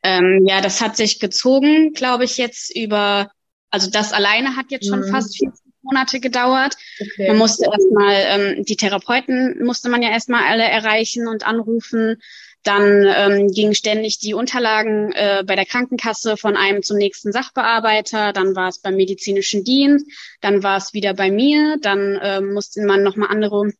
Ähm, 0.03 0.45
ja, 0.47 0.61
das 0.61 0.81
hat 0.81 0.95
sich 0.95 1.19
gezogen, 1.19 1.93
glaube 1.93 2.25
ich, 2.25 2.37
jetzt 2.37 2.75
über, 2.75 3.31
also 3.69 3.89
das 3.89 4.13
alleine 4.13 4.55
hat 4.55 4.67
jetzt 4.69 4.87
schon 4.87 5.01
mhm. 5.01 5.09
fast 5.09 5.37
vier 5.37 5.51
Monate 5.81 6.19
gedauert. 6.19 6.75
Okay. 6.99 7.27
Man 7.29 7.37
musste 7.37 7.65
erstmal, 7.65 8.15
ähm, 8.27 8.65
die 8.65 8.75
Therapeuten 8.75 9.63
musste 9.63 9.89
man 9.89 10.01
ja 10.01 10.09
erstmal 10.09 10.43
alle 10.43 10.63
erreichen 10.63 11.27
und 11.27 11.45
anrufen. 11.45 12.21
Dann 12.63 13.05
ähm, 13.07 13.47
gingen 13.47 13.75
ständig 13.75 14.19
die 14.19 14.33
Unterlagen 14.33 15.13
äh, 15.13 15.43
bei 15.45 15.55
der 15.55 15.65
Krankenkasse 15.65 16.35
von 16.35 16.57
einem 16.57 16.83
zum 16.83 16.97
nächsten 16.97 17.31
Sachbearbeiter. 17.31 18.33
Dann 18.33 18.55
war 18.55 18.67
es 18.67 18.79
beim 18.79 18.95
medizinischen 18.95 19.63
Dienst. 19.63 20.05
Dann 20.41 20.63
war 20.63 20.77
es 20.77 20.93
wieder 20.93 21.13
bei 21.13 21.31
mir. 21.31 21.77
Dann 21.81 22.15
äh, 22.15 22.41
musste 22.41 22.81
man 22.81 23.03
nochmal 23.03 23.29
andere 23.29 23.71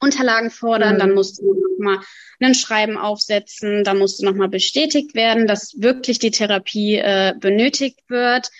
Unterlagen 0.00 0.50
fordern, 0.50 0.94
mhm. 0.94 0.98
dann 0.98 1.14
musste 1.14 1.44
man 1.44 1.56
nochmal 1.78 2.04
ein 2.40 2.54
Schreiben 2.54 2.96
aufsetzen, 2.96 3.84
dann 3.84 3.98
musste 3.98 4.24
nochmal 4.24 4.48
bestätigt 4.48 5.14
werden, 5.14 5.46
dass 5.46 5.80
wirklich 5.80 6.18
die 6.18 6.30
Therapie 6.30 6.96
äh, 6.96 7.34
benötigt 7.38 8.00
wird. 8.08 8.50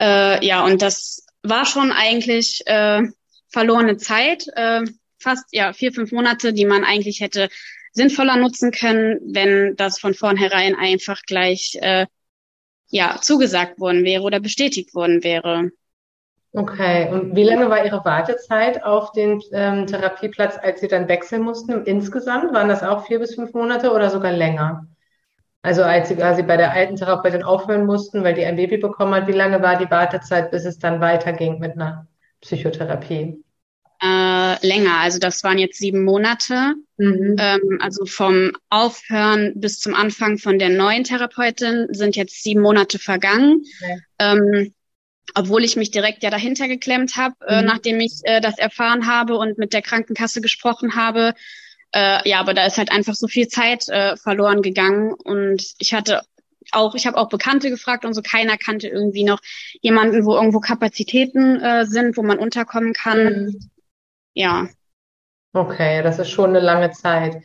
Äh, 0.00 0.44
ja, 0.44 0.64
und 0.64 0.82
das 0.82 1.26
war 1.42 1.66
schon 1.66 1.92
eigentlich 1.92 2.62
äh, 2.66 3.02
verlorene 3.48 3.96
Zeit, 3.96 4.46
äh, 4.54 4.82
fast 5.18 5.44
ja 5.52 5.72
vier, 5.72 5.92
fünf 5.92 6.12
Monate, 6.12 6.52
die 6.52 6.64
man 6.64 6.84
eigentlich 6.84 7.20
hätte 7.20 7.48
sinnvoller 7.92 8.36
nutzen 8.36 8.70
können, 8.70 9.18
wenn 9.24 9.74
das 9.76 9.98
von 9.98 10.14
vornherein 10.14 10.74
einfach 10.76 11.22
gleich 11.22 11.76
äh, 11.80 12.06
ja 12.90 13.18
zugesagt 13.20 13.80
worden 13.80 14.04
wäre 14.04 14.22
oder 14.22 14.40
bestätigt 14.40 14.94
worden 14.94 15.24
wäre. 15.24 15.70
Okay, 16.52 17.10
und 17.12 17.36
wie 17.36 17.44
lange 17.44 17.68
war 17.68 17.84
Ihre 17.84 18.04
Wartezeit 18.04 18.82
auf 18.82 19.12
den 19.12 19.42
ähm, 19.52 19.86
Therapieplatz, 19.86 20.56
als 20.60 20.80
Sie 20.80 20.88
dann 20.88 21.06
wechseln 21.06 21.42
mussten? 21.42 21.84
Insgesamt 21.84 22.54
waren 22.54 22.68
das 22.68 22.82
auch 22.82 23.06
vier 23.06 23.18
bis 23.18 23.34
fünf 23.34 23.52
Monate 23.52 23.92
oder 23.92 24.08
sogar 24.08 24.32
länger? 24.32 24.86
Also 25.60 25.82
als 25.82 26.08
Sie 26.08 26.16
quasi 26.16 26.42
bei 26.42 26.56
der 26.56 26.72
alten 26.72 26.96
Therapeutin 26.96 27.42
aufhören 27.42 27.84
mussten, 27.84 28.24
weil 28.24 28.34
die 28.34 28.46
ein 28.46 28.56
Baby 28.56 28.78
bekommen 28.78 29.14
hat, 29.14 29.28
wie 29.28 29.32
lange 29.32 29.60
war 29.60 29.76
die 29.76 29.90
Wartezeit, 29.90 30.50
bis 30.50 30.64
es 30.64 30.78
dann 30.78 31.00
weiterging 31.00 31.58
mit 31.58 31.72
einer 31.72 32.06
Psychotherapie? 32.40 33.42
Äh, 34.00 34.66
länger. 34.66 34.98
Also 35.00 35.18
das 35.18 35.42
waren 35.42 35.58
jetzt 35.58 35.78
sieben 35.78 36.04
Monate. 36.04 36.74
Mhm. 36.96 37.36
Ähm, 37.38 37.78
also 37.82 38.06
vom 38.06 38.52
Aufhören 38.70 39.52
bis 39.56 39.80
zum 39.80 39.94
Anfang 39.94 40.38
von 40.38 40.58
der 40.58 40.70
neuen 40.70 41.04
Therapeutin 41.04 41.88
sind 41.90 42.16
jetzt 42.16 42.42
sieben 42.42 42.62
Monate 42.62 42.98
vergangen. 42.98 43.62
Okay. 43.82 44.00
Ähm, 44.20 44.74
obwohl 45.34 45.64
ich 45.64 45.76
mich 45.76 45.90
direkt 45.90 46.22
ja 46.22 46.30
dahinter 46.30 46.68
geklemmt 46.68 47.16
habe, 47.16 47.34
äh, 47.46 47.56
mhm. 47.56 47.58
äh, 47.58 47.62
nachdem 47.62 48.00
ich 48.00 48.20
äh, 48.24 48.40
das 48.40 48.58
erfahren 48.58 49.06
habe 49.06 49.36
und 49.36 49.58
mit 49.58 49.72
der 49.72 49.82
Krankenkasse 49.82 50.40
gesprochen 50.40 50.94
habe. 50.94 51.34
Äh, 51.92 52.28
ja, 52.28 52.40
aber 52.40 52.54
da 52.54 52.66
ist 52.66 52.78
halt 52.78 52.92
einfach 52.92 53.14
so 53.14 53.28
viel 53.28 53.48
Zeit 53.48 53.88
äh, 53.88 54.16
verloren 54.16 54.62
gegangen 54.62 55.14
und 55.14 55.62
ich 55.78 55.94
hatte 55.94 56.22
auch, 56.72 56.94
ich 56.94 57.06
habe 57.06 57.16
auch 57.16 57.28
Bekannte 57.28 57.70
gefragt 57.70 58.04
und 58.04 58.14
so 58.14 58.22
keiner 58.22 58.58
kannte 58.58 58.88
irgendwie 58.88 59.24
noch 59.24 59.40
jemanden, 59.80 60.24
wo 60.26 60.34
irgendwo 60.34 60.60
Kapazitäten 60.60 61.60
äh, 61.60 61.86
sind, 61.86 62.16
wo 62.16 62.22
man 62.22 62.38
unterkommen 62.38 62.92
kann. 62.92 63.46
Mhm. 63.46 63.70
Ja. 64.34 64.68
Okay, 65.54 66.02
das 66.02 66.18
ist 66.18 66.30
schon 66.30 66.50
eine 66.50 66.60
lange 66.60 66.90
Zeit. 66.92 67.42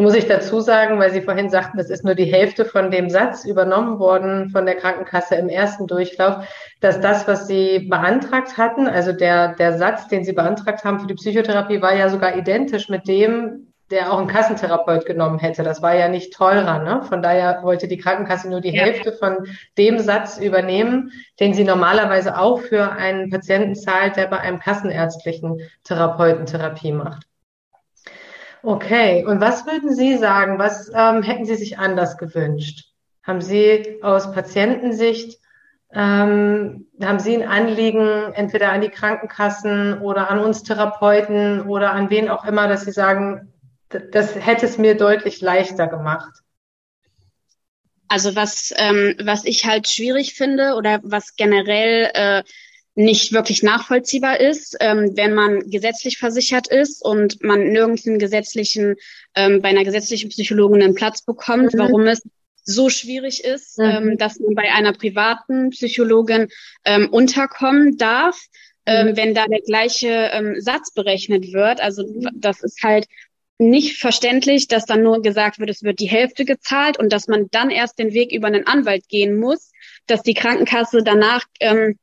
Muss 0.00 0.14
ich 0.14 0.26
dazu 0.26 0.60
sagen, 0.60 0.98
weil 0.98 1.12
Sie 1.12 1.20
vorhin 1.20 1.50
sagten, 1.50 1.76
das 1.76 1.90
ist 1.90 2.06
nur 2.06 2.14
die 2.14 2.24
Hälfte 2.24 2.64
von 2.64 2.90
dem 2.90 3.10
Satz 3.10 3.44
übernommen 3.44 3.98
worden 3.98 4.48
von 4.48 4.64
der 4.64 4.76
Krankenkasse 4.76 5.34
im 5.34 5.50
ersten 5.50 5.86
Durchlauf, 5.86 6.46
dass 6.80 7.02
das, 7.02 7.28
was 7.28 7.46
Sie 7.46 7.80
beantragt 7.80 8.56
hatten, 8.56 8.86
also 8.86 9.12
der, 9.12 9.56
der 9.56 9.76
Satz, 9.76 10.08
den 10.08 10.24
Sie 10.24 10.32
beantragt 10.32 10.84
haben 10.84 11.00
für 11.00 11.06
die 11.06 11.16
Psychotherapie, 11.16 11.82
war 11.82 11.94
ja 11.94 12.08
sogar 12.08 12.34
identisch 12.34 12.88
mit 12.88 13.08
dem, 13.08 13.74
der 13.90 14.10
auch 14.10 14.18
ein 14.18 14.26
Kassentherapeut 14.26 15.04
genommen 15.04 15.38
hätte. 15.38 15.64
Das 15.64 15.82
war 15.82 15.94
ja 15.94 16.08
nicht 16.08 16.32
teurer. 16.32 16.78
Ne? 16.78 17.02
Von 17.02 17.20
daher 17.20 17.62
wollte 17.62 17.86
die 17.86 17.98
Krankenkasse 17.98 18.48
nur 18.48 18.62
die 18.62 18.74
ja. 18.74 18.84
Hälfte 18.84 19.12
von 19.12 19.48
dem 19.76 19.98
Satz 19.98 20.38
übernehmen, 20.38 21.12
den 21.40 21.52
sie 21.52 21.64
normalerweise 21.64 22.38
auch 22.38 22.60
für 22.60 22.92
einen 22.92 23.28
Patienten 23.28 23.74
zahlt, 23.74 24.16
der 24.16 24.28
bei 24.28 24.38
einem 24.38 24.60
kassenärztlichen 24.60 25.60
Therapeuten 25.84 26.46
Therapie 26.46 26.92
macht. 26.92 27.29
Okay, 28.62 29.24
und 29.24 29.40
was 29.40 29.66
würden 29.66 29.94
Sie 29.94 30.16
sagen, 30.18 30.58
was 30.58 30.90
ähm, 30.94 31.22
hätten 31.22 31.46
Sie 31.46 31.54
sich 31.54 31.78
anders 31.78 32.18
gewünscht? 32.18 32.88
Haben 33.22 33.40
Sie 33.40 33.98
aus 34.02 34.32
Patientensicht, 34.32 35.38
ähm, 35.92 36.86
haben 37.02 37.18
Sie 37.18 37.34
ein 37.34 37.48
Anliegen 37.48 38.32
entweder 38.34 38.70
an 38.72 38.82
die 38.82 38.90
Krankenkassen 38.90 40.00
oder 40.00 40.30
an 40.30 40.38
uns 40.38 40.62
Therapeuten 40.62 41.62
oder 41.62 41.92
an 41.92 42.10
wen 42.10 42.28
auch 42.28 42.44
immer, 42.44 42.68
dass 42.68 42.84
Sie 42.84 42.92
sagen, 42.92 43.52
das 43.88 44.34
hätte 44.36 44.66
es 44.66 44.78
mir 44.78 44.96
deutlich 44.96 45.40
leichter 45.40 45.88
gemacht. 45.88 46.32
Also 48.08 48.36
was, 48.36 48.74
ähm, 48.76 49.14
was 49.22 49.44
ich 49.44 49.64
halt 49.64 49.88
schwierig 49.88 50.34
finde 50.34 50.74
oder 50.74 51.00
was 51.02 51.36
generell 51.36 52.10
äh, 52.12 52.42
nicht 52.94 53.32
wirklich 53.32 53.62
nachvollziehbar 53.62 54.40
ist, 54.40 54.76
ähm, 54.80 55.12
wenn 55.14 55.32
man 55.32 55.60
gesetzlich 55.70 56.18
versichert 56.18 56.68
ist 56.68 57.04
und 57.04 57.42
man 57.42 57.68
nirgends 57.68 58.06
einen 58.06 58.18
gesetzlichen, 58.18 58.96
ähm, 59.34 59.62
bei 59.62 59.68
einer 59.68 59.84
gesetzlichen 59.84 60.30
Psychologin 60.30 60.82
einen 60.82 60.94
Platz 60.94 61.22
bekommt, 61.22 61.74
mhm. 61.74 61.78
warum 61.78 62.06
es 62.06 62.22
so 62.64 62.88
schwierig 62.90 63.44
ist, 63.44 63.78
mhm. 63.78 63.84
ähm, 63.84 64.18
dass 64.18 64.38
man 64.40 64.54
bei 64.54 64.72
einer 64.72 64.92
privaten 64.92 65.70
Psychologin 65.70 66.48
ähm, 66.84 67.08
unterkommen 67.10 67.96
darf, 67.96 68.38
ähm, 68.86 69.08
mhm. 69.08 69.16
wenn 69.16 69.34
da 69.34 69.46
der 69.46 69.60
gleiche 69.60 70.30
ähm, 70.32 70.60
Satz 70.60 70.92
berechnet 70.92 71.52
wird. 71.52 71.80
Also 71.80 72.04
das 72.34 72.62
ist 72.62 72.82
halt 72.82 73.06
nicht 73.58 73.98
verständlich, 73.98 74.68
dass 74.68 74.86
dann 74.86 75.02
nur 75.02 75.20
gesagt 75.20 75.58
wird, 75.58 75.68
es 75.68 75.82
wird 75.82 76.00
die 76.00 76.08
Hälfte 76.08 76.44
gezahlt 76.44 76.98
und 76.98 77.12
dass 77.12 77.28
man 77.28 77.48
dann 77.50 77.70
erst 77.70 77.98
den 77.98 78.14
Weg 78.14 78.32
über 78.32 78.46
einen 78.46 78.66
Anwalt 78.66 79.06
gehen 79.08 79.38
muss, 79.38 79.70
dass 80.06 80.22
die 80.22 80.34
Krankenkasse 80.34 81.02
danach 81.02 81.44
ähm, 81.60 81.98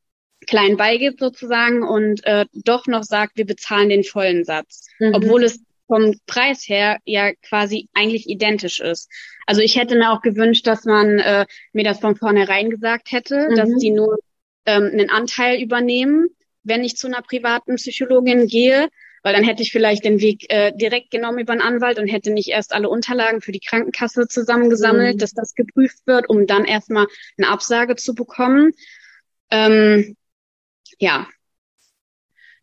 klein 0.45 0.77
beigibt 0.77 1.19
sozusagen 1.19 1.83
und 1.83 2.23
äh, 2.25 2.45
doch 2.53 2.87
noch 2.87 3.03
sagt, 3.03 3.37
wir 3.37 3.45
bezahlen 3.45 3.89
den 3.89 4.03
vollen 4.03 4.43
Satz, 4.43 4.87
mhm. 4.99 5.13
obwohl 5.13 5.43
es 5.43 5.59
vom 5.87 6.15
Preis 6.25 6.67
her 6.67 6.97
ja 7.05 7.33
quasi 7.33 7.87
eigentlich 7.93 8.29
identisch 8.29 8.81
ist. 8.81 9.09
Also 9.45 9.61
ich 9.61 9.77
hätte 9.77 9.95
mir 9.95 10.11
auch 10.11 10.21
gewünscht, 10.21 10.67
dass 10.67 10.83
man 10.83 11.19
äh, 11.19 11.45
mir 11.71 11.85
das 11.85 11.99
von 11.99 12.15
vornherein 12.15 12.69
gesagt 12.69 13.11
hätte, 13.11 13.47
mhm. 13.49 13.55
dass 13.55 13.69
die 13.77 13.91
nur 13.91 14.17
ähm, 14.65 14.89
einen 14.91 15.09
Anteil 15.09 15.61
übernehmen, 15.61 16.27
wenn 16.63 16.83
ich 16.83 16.97
zu 16.97 17.07
einer 17.07 17.21
privaten 17.21 17.75
Psychologin 17.75 18.47
gehe 18.47 18.89
weil 19.23 19.33
dann 19.33 19.43
hätte 19.43 19.61
ich 19.61 19.71
vielleicht 19.71 20.05
den 20.05 20.21
Weg 20.21 20.45
äh, 20.49 20.71
direkt 20.73 21.11
genommen 21.11 21.39
über 21.39 21.53
einen 21.53 21.61
Anwalt 21.61 21.99
und 21.99 22.07
hätte 22.07 22.31
nicht 22.31 22.49
erst 22.49 22.73
alle 22.73 22.89
Unterlagen 22.89 23.41
für 23.41 23.51
die 23.51 23.59
Krankenkasse 23.59 24.27
zusammengesammelt, 24.27 25.15
mhm. 25.15 25.19
dass 25.19 25.33
das 25.33 25.53
geprüft 25.53 26.05
wird, 26.05 26.29
um 26.29 26.47
dann 26.47 26.65
erstmal 26.65 27.07
eine 27.37 27.49
Absage 27.49 27.95
zu 27.95 28.15
bekommen. 28.15 28.71
Ähm, 29.49 30.15
ja. 30.99 31.27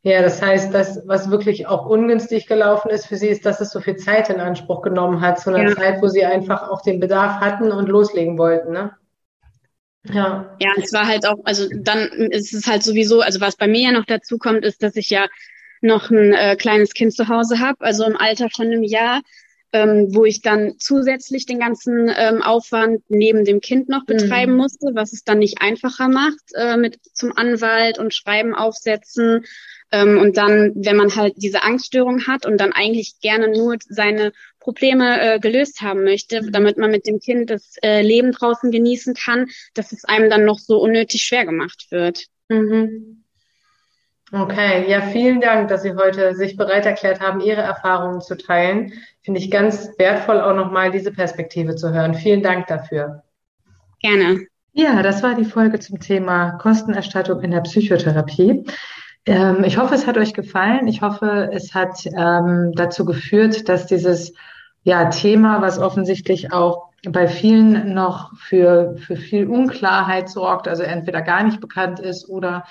Ja, 0.03 0.21
das 0.21 0.43
heißt, 0.43 0.75
das, 0.75 1.01
was 1.07 1.31
wirklich 1.31 1.67
auch 1.67 1.87
ungünstig 1.87 2.47
gelaufen 2.47 2.91
ist 2.91 3.07
für 3.07 3.17
Sie, 3.17 3.29
ist, 3.29 3.47
dass 3.47 3.63
es 3.63 3.71
so 3.71 3.81
viel 3.81 3.97
Zeit 3.97 4.29
in 4.29 4.39
Anspruch 4.39 4.83
genommen 4.83 5.23
hat, 5.23 5.41
zu 5.41 5.49
einer 5.49 5.71
ja. 5.71 5.75
Zeit, 5.75 6.03
wo 6.03 6.09
Sie 6.09 6.27
einfach 6.27 6.69
auch 6.69 6.83
den 6.83 7.01
Bedarf 7.01 7.41
hatten 7.41 7.73
und 7.73 7.89
loslegen 7.89 8.37
wollten, 8.37 8.73
ne? 8.73 8.95
Ja. 10.13 10.55
Ja, 10.61 10.73
es 10.77 10.93
war 10.93 11.07
halt 11.07 11.27
auch, 11.27 11.39
also 11.45 11.67
dann 11.75 12.01
ist 12.09 12.53
es 12.53 12.67
halt 12.67 12.83
sowieso, 12.83 13.23
also 13.23 13.41
was 13.41 13.57
bei 13.57 13.67
mir 13.67 13.85
ja 13.85 13.93
noch 13.93 14.05
dazu 14.05 14.37
kommt, 14.37 14.63
ist, 14.67 14.83
dass 14.83 14.97
ich 14.97 15.09
ja 15.09 15.27
noch 15.81 16.11
ein 16.11 16.35
äh, 16.35 16.57
kleines 16.57 16.93
Kind 16.93 17.15
zu 17.15 17.29
Hause 17.29 17.61
habe, 17.61 17.81
also 17.81 18.05
im 18.05 18.17
Alter 18.19 18.49
von 18.51 18.67
einem 18.67 18.83
Jahr, 18.83 19.23
ähm, 19.75 20.15
wo 20.15 20.25
ich 20.25 20.41
dann 20.41 20.75
zusätzlich 20.79 21.47
den 21.47 21.59
ganzen 21.59 22.09
ähm, 22.17 22.43
Aufwand 22.43 23.03
neben 23.09 23.45
dem 23.45 23.61
Kind 23.61 23.89
noch 23.89 24.07
betreiben 24.07 24.53
mhm. 24.53 24.59
musste, 24.59 24.91
was 24.95 25.13
es 25.13 25.25
dann 25.25 25.41
nicht 25.41 25.61
einfacher 25.61 26.09
macht 26.09 26.53
äh, 26.55 26.77
mit 26.77 27.01
zum 27.13 27.37
Anwalt 27.37 27.99
und 27.99 28.15
Schreiben 28.15 28.55
aufsetzen. 28.55 29.45
Ähm, 29.91 30.19
und 30.19 30.37
dann, 30.37 30.73
wenn 30.77 30.97
man 30.97 31.17
halt 31.17 31.35
diese 31.39 31.65
Angststörung 31.65 32.29
hat 32.29 32.47
und 32.47 32.59
dann 32.59 32.73
eigentlich 32.73 33.19
gerne 33.21 33.49
nur 33.49 33.77
seine 33.89 34.33
Probleme 34.61 35.21
äh, 35.21 35.41
gelöst 35.41 35.81
haben 35.81 36.05
möchte, 36.05 36.41
mhm. 36.41 36.53
damit 36.53 36.79
man 36.79 36.93
mit 36.93 37.09
dem 37.09 37.19
Kind 37.19 37.51
das 37.51 37.75
äh, 37.83 38.01
Leben 38.01 38.31
draußen 38.31 38.71
genießen 38.71 39.15
kann, 39.15 39.49
dass 39.75 39.91
es 39.91 40.05
einem 40.05 40.31
dann 40.31 40.45
noch 40.45 40.61
so 40.61 40.79
unnötig 40.79 41.23
schwer 41.23 41.45
gemacht 41.45 41.89
wird. 41.91 42.27
Mhm. 42.49 43.24
Okay, 44.37 44.91
ja, 44.91 45.01
vielen 45.01 45.41
Dank, 45.41 45.69
dass 45.69 45.83
Sie 45.83 45.95
heute 45.95 46.35
sich 46.35 46.57
bereit 46.57 46.87
erklärt 46.87 47.21
haben, 47.21 47.39
Ihre 47.41 47.61
Erfahrungen 47.61 48.21
zu 48.21 48.37
teilen. 48.37 48.93
Finde 49.23 49.39
ich 49.39 49.49
ganz 49.49 49.91
wertvoll, 49.97 50.41
auch 50.41 50.57
nochmal 50.57 50.91
diese 50.91 51.13
Perspektive 51.13 51.77
zu 51.77 51.93
hören. 51.93 52.15
Vielen 52.15 52.43
Dank 52.43 52.67
dafür. 52.67 53.23
Gerne. 54.01 54.41
Ja, 54.73 55.03
das 55.03 55.23
war 55.23 55.37
die 55.37 55.45
Folge 55.45 55.79
zum 55.79 56.01
Thema 56.01 56.59
Kostenerstattung 56.59 57.43
in 57.43 57.53
der 57.53 57.61
Psychotherapie. 57.61 58.65
Ähm, 59.25 59.63
ich 59.63 59.79
hoffe, 59.79 59.95
es 59.95 60.09
hat 60.09 60.19
euch 60.19 60.35
gefallen. 60.35 60.89
Ich 60.89 61.01
hoffe, 61.01 61.51
es 61.53 61.73
hat 61.73 62.05
ähm, 62.05 62.73
dazu 62.75 63.05
geführt, 63.05 63.69
dass 63.69 63.87
dieses 63.87 64.35
ja, 64.83 65.11
Thema, 65.11 65.63
was 65.63 65.79
offensichtlich 65.79 66.53
auch 66.53 66.89
bei 67.09 67.29
vielen 67.29 67.95
noch 67.95 68.37
für, 68.37 68.97
für 68.97 69.15
viel 69.15 69.47
Unklarheit 69.47 70.29
sorgt, 70.29 70.67
also 70.67 70.83
entweder 70.83 71.23
gar 71.23 71.45
nicht 71.45 71.61
bekannt 71.61 72.01
ist 72.01 72.29
oder 72.29 72.65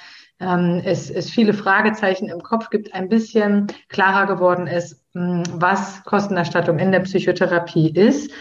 es, 0.84 1.10
es 1.10 1.30
viele 1.30 1.54
Fragezeichen 1.54 2.30
im 2.30 2.44
Kopf 2.44 2.70
gibt, 2.70 2.94
ein 2.94 3.10
bisschen 3.10 3.68
klarer 3.90 4.28
geworden 4.28 4.68
ist, 4.68 5.02
hm, 5.14 5.44
was 5.54 6.04
Kostenerstattung 6.04 6.80
in 6.80 6.92
der 6.92 7.02
Psychotherapie 7.02 7.90
ist, 7.90 8.32